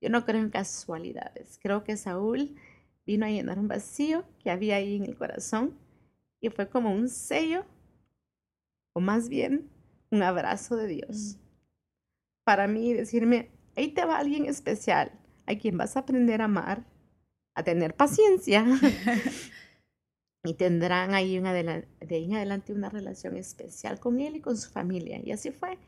Yo 0.00 0.10
no 0.10 0.24
creo 0.24 0.40
en 0.40 0.50
casualidades. 0.50 1.60
Creo 1.62 1.84
que 1.84 1.96
Saúl 1.96 2.56
vino 3.06 3.26
a 3.26 3.30
llenar 3.30 3.60
un 3.60 3.68
vacío 3.68 4.24
que 4.40 4.50
había 4.50 4.74
ahí 4.74 4.96
en 4.96 5.04
el 5.04 5.16
corazón 5.16 5.78
y 6.40 6.48
fue 6.50 6.68
como 6.68 6.92
un 6.92 7.08
sello, 7.08 7.64
o 8.94 9.00
más 9.00 9.28
bien 9.28 9.70
un 10.10 10.22
abrazo 10.22 10.76
de 10.76 10.86
Dios. 10.86 11.38
Para 12.44 12.66
mí 12.66 12.92
decirme, 12.92 13.50
ahí 13.76 13.88
te 13.88 14.04
va 14.04 14.18
alguien 14.18 14.46
especial, 14.46 15.12
a 15.46 15.54
quien 15.56 15.76
vas 15.76 15.96
a 15.96 16.00
aprender 16.00 16.40
a 16.40 16.46
amar, 16.46 16.84
a 17.54 17.62
tener 17.62 17.94
paciencia 17.94 18.64
y 20.44 20.54
tendrán 20.54 21.14
ahí 21.14 21.38
de 21.38 22.14
ahí 22.14 22.24
en 22.24 22.34
adelante 22.34 22.72
una 22.72 22.88
relación 22.88 23.36
especial 23.36 24.00
con 24.00 24.20
él 24.20 24.36
y 24.36 24.40
con 24.40 24.56
su 24.56 24.70
familia. 24.70 25.20
Y 25.22 25.32
así 25.32 25.50
fue. 25.50 25.78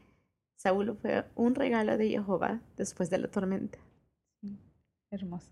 Saúl 0.57 0.97
fue 1.01 1.25
un 1.35 1.55
regalo 1.55 1.97
de 1.97 2.11
Jehová 2.11 2.61
después 2.77 3.11
de 3.11 3.19
la 3.19 3.29
tormenta. 3.29 3.79
hermoso. 5.11 5.51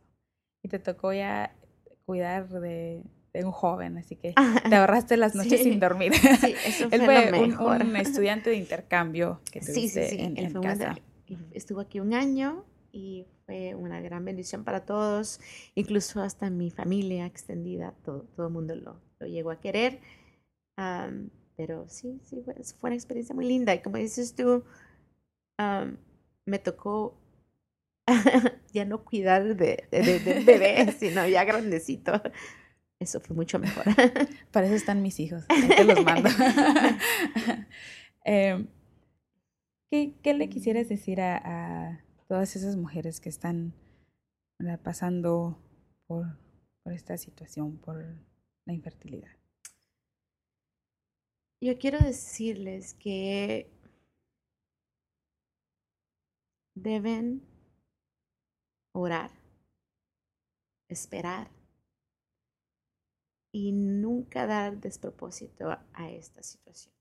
Y 0.62 0.68
te 0.68 0.78
tocó 0.78 1.12
ya 1.12 1.56
cuidar 2.04 2.48
de, 2.48 3.02
un 3.34 3.52
joven, 3.52 3.98
así 3.98 4.16
que 4.16 4.34
te 4.68 4.74
ahorraste 4.74 5.16
las 5.16 5.34
noches 5.34 5.62
sin 5.62 5.80
dormir. 5.80 6.12
Sí, 6.14 6.54
eso 6.66 6.88
Él 6.90 7.02
fue 7.02 7.32
Un, 7.32 7.96
estudiante 7.96 8.50
de 8.50 8.56
intercambio 8.56 9.40
que 9.50 9.60
tuviste 9.60 10.08
sí, 10.08 10.16
sí, 10.16 10.22
en, 10.22 10.36
en 10.38 10.52
casa. 10.60 10.96
Estuvo 11.52 11.80
aquí 11.80 12.00
un 12.00 12.12
año 12.12 12.64
y 12.92 13.26
fue 13.46 13.74
una 13.74 14.00
gran 14.00 14.24
bendición 14.24 14.64
para 14.64 14.84
todos, 14.84 15.40
incluso 15.74 16.20
hasta 16.22 16.50
mi 16.50 16.70
familia 16.70 17.26
extendida, 17.26 17.94
todo, 18.04 18.22
todo 18.34 18.48
el 18.48 18.52
mundo 18.52 18.74
lo, 18.74 19.00
lo 19.20 19.26
llegó 19.26 19.50
a 19.50 19.60
querer. 19.60 20.00
pero 21.56 21.88
sí, 21.88 22.20
sí, 22.24 22.42
fue, 22.44 22.54
fue, 22.78 22.90
una 22.90 22.96
experiencia 22.96 23.34
muy 23.34 23.46
linda. 23.46 23.74
Y 23.74 23.80
como 23.80 23.96
dices 23.96 24.34
tú, 24.34 24.64
me 26.44 26.58
tocó 26.58 27.16
ya 28.72 28.84
no 28.84 29.04
cuidar 29.04 29.56
de, 29.56 29.84
de, 29.90 30.42
bebé, 30.44 30.92
sino 30.98 31.26
ya 31.26 31.44
grandecito. 31.44 32.20
Eso 33.00 33.18
fue 33.20 33.34
mucho 33.34 33.58
mejor. 33.58 33.84
Para 34.52 34.66
eso 34.66 34.74
están 34.74 35.02
mis 35.02 35.18
hijos, 35.20 35.46
te 35.48 35.84
los 35.84 36.04
mando. 36.04 36.28
Em, 38.22 38.68
¿qué, 39.90 40.14
¿qué, 40.22 40.34
le 40.34 40.50
quisieras 40.50 40.90
decir 40.90 41.22
a 41.22 42.04
todas 42.28 42.54
esas 42.54 42.76
mujeres 42.76 43.18
que 43.18 43.30
están 43.30 43.72
pasando 44.84 45.58
por, 46.06 46.26
por 46.84 46.92
esta 46.92 47.16
situación, 47.16 47.78
por 47.78 48.04
la 48.66 48.74
infertilidad? 48.74 49.30
Yo 51.62 51.78
quiero 51.78 51.98
decirles 51.98 52.92
que 52.92 53.70
deben 56.74 57.42
orar, 58.92 59.30
esperar 60.88 61.50
y 63.52 63.72
nunca 63.72 64.46
dar 64.46 64.80
despropósito 64.80 65.70
a, 65.70 66.10
esta 66.10 66.42
situación. 66.42 66.94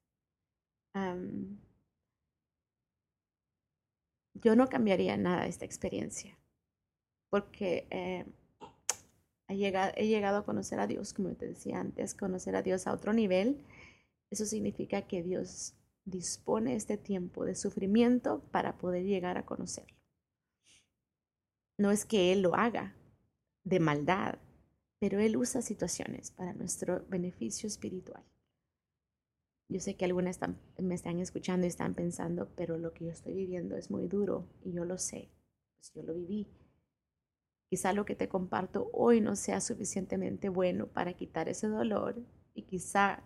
yo 4.33 4.55
no 4.55 4.67
cambiaría 4.67 5.17
nada 5.17 5.43
de 5.43 5.49
esta 5.49 5.65
experiencia 5.65 6.38
porque 7.29 7.88
eh, 7.91 8.25
he, 9.47 9.57
llegado, 9.57 9.93
he 9.95 10.07
llegado 10.07 10.38
a 10.39 10.45
conocer 10.45 10.79
a 10.79 10.88
Dios, 10.88 11.13
como 11.13 11.29
te 11.35 11.47
decía 11.47 11.79
antes, 11.79 12.15
conocer 12.15 12.55
a 12.55 12.62
Dios 12.62 12.88
a 12.88 12.93
otro 12.93 13.13
nivel. 13.13 13.63
Eso 14.31 14.45
significa 14.45 15.03
que 15.03 15.23
Dios 15.23 15.75
dispone 16.05 16.75
este 16.75 16.97
tiempo 16.97 17.45
de 17.45 17.55
sufrimiento 17.55 18.41
para 18.51 18.77
poder 18.77 19.03
llegar 19.03 19.38
a 19.38 19.45
conocerlo. 19.45 19.95
No 21.77 21.91
es 21.91 22.05
que 22.05 22.31
Él 22.31 22.41
lo 22.41 22.55
haga 22.55 22.95
de 23.63 23.79
maldad, 23.79 24.39
pero 24.99 25.19
Él 25.19 25.38
usa 25.38 25.62
situaciones 25.62 26.31
para 26.31 26.53
nuestro 26.53 27.05
beneficio 27.07 27.67
espiritual. 27.67 28.23
Yo 29.69 29.79
sé 29.79 29.95
que 29.95 30.05
algunas 30.05 30.39
me 30.77 30.95
están 30.95 31.19
escuchando 31.19 31.65
y 31.65 31.69
están 31.69 31.93
pensando, 31.93 32.49
pero 32.55 32.77
lo 32.77 32.93
que 32.93 33.05
yo 33.05 33.12
estoy 33.12 33.33
viviendo 33.33 33.77
es 33.77 33.91
muy 33.91 34.07
duro 34.07 34.47
y 34.63 34.73
yo 34.73 34.83
lo 34.83 34.97
sé, 34.97 35.29
pues 35.75 35.93
yo 35.93 36.01
lo 36.01 36.13
viví. 36.15 36.47
Quizá 37.69 37.93
lo 37.93 38.03
que 38.03 38.15
te 38.15 38.27
comparto 38.27 38.89
hoy 38.93 39.21
no 39.21 39.35
sea 39.35 39.62
suficientemente 39.62 40.49
bueno 40.49 40.88
para 40.88 41.13
quitar 41.13 41.49
ese 41.49 41.67
dolor 41.67 42.19
y 42.55 42.63
quizá 42.63 43.23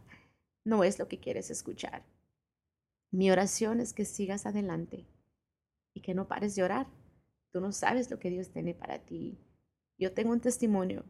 no 0.65 0.83
es 0.83 0.99
lo 0.99 1.07
que 1.07 1.19
quieres 1.19 1.49
escuchar. 1.49 2.03
Mi 3.09 3.31
oración 3.31 3.79
es 3.79 3.93
que 3.93 4.03
sigas 4.03 4.45
adelante 4.45 5.07
y 5.93 6.01
que 6.01 6.13
no 6.13 6.27
pares 6.27 6.55
de 6.55 6.63
orar. 6.63 6.88
Tú 7.51 7.62
no 7.62 7.71
sabes 7.71 8.12
lo 8.12 8.19
que 8.19 8.29
Dios 8.29 8.49
tiene 8.49 8.73
para 8.73 8.99
ti. 9.05 9.38
Yo 9.97 10.13
tengo 10.13 10.33
un 10.33 10.41
testimonio. 10.41 11.05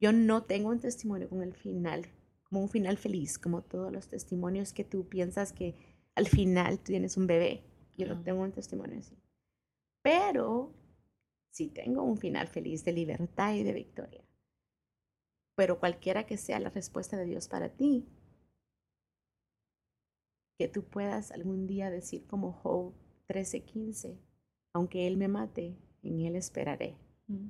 Yo 0.00 0.12
no 0.12 0.44
tengo 0.44 0.70
un 0.70 0.80
testimonio 0.80 1.28
con 1.28 1.42
el 1.42 1.54
final, 1.54 2.06
como 2.44 2.62
un 2.62 2.68
final 2.70 2.96
feliz, 2.96 3.38
como 3.38 3.62
todos 3.62 3.92
los 3.92 4.08
testimonios 4.08 4.72
que 4.72 4.84
tú 4.84 5.06
piensas 5.08 5.52
que 5.52 5.74
al 6.14 6.26
final 6.26 6.78
tienes 6.80 7.16
un 7.16 7.26
bebé. 7.26 7.62
Yo 7.98 8.06
no 8.06 8.22
tengo 8.22 8.40
un 8.42 8.52
testimonio 8.52 8.98
así. 8.98 9.14
Pero 10.02 10.72
sí 11.50 11.68
tengo 11.68 12.02
un 12.02 12.16
final 12.16 12.48
feliz 12.48 12.84
de 12.84 12.92
libertad 12.92 13.54
y 13.54 13.62
de 13.62 13.74
victoria. 13.74 14.24
Pero 15.54 15.78
cualquiera 15.78 16.24
que 16.24 16.38
sea 16.38 16.58
la 16.60 16.70
respuesta 16.70 17.18
de 17.18 17.26
Dios 17.26 17.48
para 17.48 17.68
ti, 17.68 18.08
que 20.58 20.68
tú 20.68 20.84
puedas 20.84 21.30
algún 21.30 21.66
día 21.66 21.90
decir 21.90 22.26
como 22.26 22.52
Job 22.52 22.94
13:15, 23.26 24.18
aunque 24.72 25.06
Él 25.06 25.18
me 25.18 25.28
mate, 25.28 25.76
en 26.02 26.20
Él 26.20 26.36
esperaré. 26.36 26.96
Mm. 27.28 27.48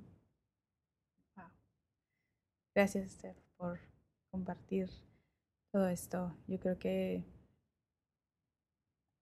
Gracias, 2.75 3.13
Steph, 3.13 3.37
por 3.57 3.79
compartir 4.31 4.89
todo 5.73 5.89
esto. 5.89 6.35
Yo 6.47 6.59
creo 6.61 6.79
que 6.79 7.25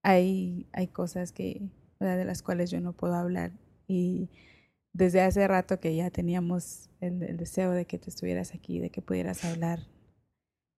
hay, 0.02 0.66
hay 0.72 0.88
cosas 0.88 1.32
que, 1.32 1.68
de 1.98 2.24
las 2.24 2.42
cuales 2.42 2.70
yo 2.70 2.80
no 2.80 2.92
puedo 2.92 3.14
hablar. 3.14 3.52
Y 3.86 4.30
desde 4.92 5.22
hace 5.22 5.46
rato 5.48 5.80
que 5.80 5.94
ya 5.94 6.10
teníamos 6.10 6.90
el, 7.00 7.36
deseo 7.36 7.72
de 7.72 7.86
que 7.86 7.98
tú 7.98 8.10
estuvieras 8.10 8.54
aquí, 8.54 8.80
de 8.80 8.90
que 8.90 9.02
pudieras 9.02 9.44
hablar, 9.44 9.80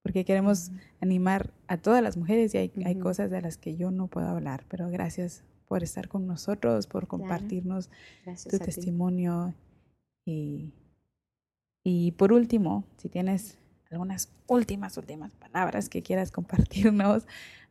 porque 0.03 0.25
queremos 0.25 0.71
animar 1.01 1.53
a 1.67 1.77
todas 1.77 2.03
las 2.03 2.17
mujeres 2.17 2.55
y 2.55 2.59
hay, 2.59 2.73
hay, 2.85 2.99
cosas 2.99 3.31
de 3.31 3.43
las 3.43 3.57
que 3.57 3.77
yo 3.77 3.91
no 3.91 4.07
puedo 4.07 4.29
hablar, 4.29 4.65
pero 4.69 4.89
gracias 4.89 5.45
por 5.67 5.83
estar 5.83 6.09
con 6.09 6.27
nosotros, 6.27 6.87
por 6.87 7.07
compartirnos 7.07 7.91
tu 8.49 8.59
testimonio 8.59 9.55
y, 10.25 10.73
y 11.83 12.13
por 12.13 12.33
último, 12.33 12.85
si 12.99 13.09
tienes 13.09 13.59
algunas 13.91 14.31
últimas, 14.47 14.97
últimas 14.97 15.35
palabras 15.35 15.89
que 15.89 16.03
quieras 16.03 16.31
compartirnos, 16.33 17.27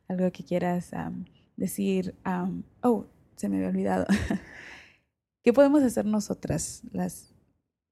algo 0.08 0.30
que 0.32 0.44
quieras 0.44 0.90
decir, 1.56 2.14
oh, 2.82 3.06
se 3.36 3.48
me 3.48 3.56
había 3.56 3.68
olvidado. 3.68 4.06
¿Qué 5.42 5.52
podemos 5.52 5.82
hacer 5.82 6.04
nosotras, 6.04 6.82
las, 6.92 7.34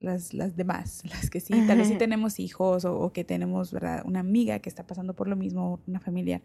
las, 0.00 0.34
las 0.34 0.56
demás, 0.56 1.02
las 1.08 1.30
que 1.30 1.40
sí, 1.40 1.54
tal 1.66 1.78
vez 1.78 1.88
sí 1.88 1.96
tenemos 1.96 2.38
hijos 2.40 2.84
o, 2.84 3.12
que 3.12 3.24
tenemos 3.24 3.72
¿verdad? 3.72 4.02
una 4.04 4.20
amiga 4.20 4.58
que 4.58 4.68
está 4.68 4.86
pasando 4.86 5.14
por 5.14 5.28
lo 5.28 5.36
mismo, 5.36 5.80
una 5.86 6.00
familia? 6.00 6.42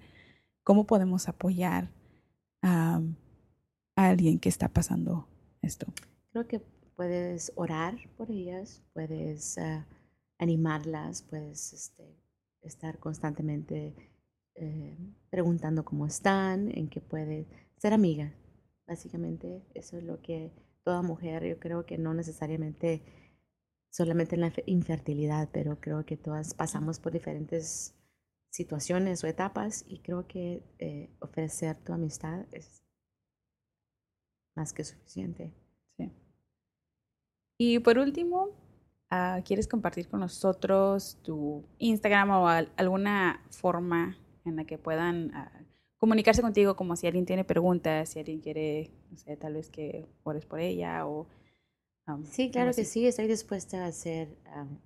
¿Cómo 0.64 0.86
podemos 0.86 1.28
apoyar 1.28 1.90
a, 2.62 3.02
alguien 3.96 4.40
que 4.40 4.50
está 4.50 4.70
pasando 4.70 5.28
esto? 5.62 5.88
Creo 6.32 6.48
que 6.48 6.62
puedes 6.96 7.52
orar 7.56 7.98
por 8.18 8.32
ellas, 8.32 8.84
puedes 8.94 9.58
ah, 9.58 9.88
animarlas, 10.40 11.24
puedes 11.24 11.74
este, 11.74 12.18
estar 12.62 13.00
constantemente 13.00 13.96
eh, 14.56 14.98
preguntando 15.30 15.84
cómo 15.84 16.06
están, 16.06 16.72
en 16.78 16.90
qué 16.90 17.02
puede 17.02 17.48
ser 17.78 17.94
amiga. 17.94 18.34
Básicamente 18.88 19.64
eso 19.74 19.98
es 19.98 20.04
lo 20.04 20.22
que 20.22 20.52
toda 20.84 21.02
mujer, 21.02 21.46
yo 21.46 21.60
creo 21.60 21.86
que 21.86 21.98
no 21.98 22.14
necesariamente 22.14 23.02
solamente 23.90 24.36
en 24.36 24.42
la 24.42 24.54
infertilidad, 24.66 25.50
pero 25.52 25.80
creo 25.80 26.06
que 26.06 26.18
todas 26.18 26.54
pasamos 26.54 27.00
por 27.00 27.14
diferentes 27.14 27.96
situaciones 28.50 29.24
o 29.24 29.28
etapas 29.28 29.86
y 29.88 30.00
creo 30.00 30.28
que 30.28 30.64
eh, 30.80 31.16
ofrecer 31.20 31.76
tu 31.78 31.94
amistad 31.94 32.46
es 32.52 32.84
más 34.56 34.74
que 34.74 34.84
suficiente. 34.84 35.54
Y 37.66 37.80
por 37.80 37.98
último, 37.98 38.50
ah, 39.10 39.40
¿quieres 39.46 39.70
compartir 39.70 40.10
con 40.10 40.20
nosotros 40.20 41.18
tu 41.24 41.64
Instagram 41.78 42.30
o 42.32 42.48
alguna 42.76 43.42
forma 43.52 44.18
en 44.44 44.58
la 44.58 44.66
que 44.66 44.78
puedan 44.78 45.34
ah, 45.34 45.50
comunicarse 45.96 46.42
contigo 46.42 46.76
como 46.76 46.98
si 46.98 47.08
alguien 47.08 47.26
tiene 47.26 47.46
preguntas, 47.46 48.10
si 48.10 48.20
alguien 48.20 48.42
quiere, 48.42 48.92
no 49.10 49.18
sé, 49.18 49.38
tal 49.38 49.54
vez 49.54 49.70
que 49.70 50.06
ores 50.24 50.46
por 50.46 50.60
ella 50.60 51.08
o... 51.08 51.26
sí, 52.26 52.52
claro 52.52 52.74
que 52.74 52.84
sí, 52.84 53.08
estoy 53.08 53.28
dispuesta 53.28 53.86
a 53.86 53.94
ser 53.94 54.28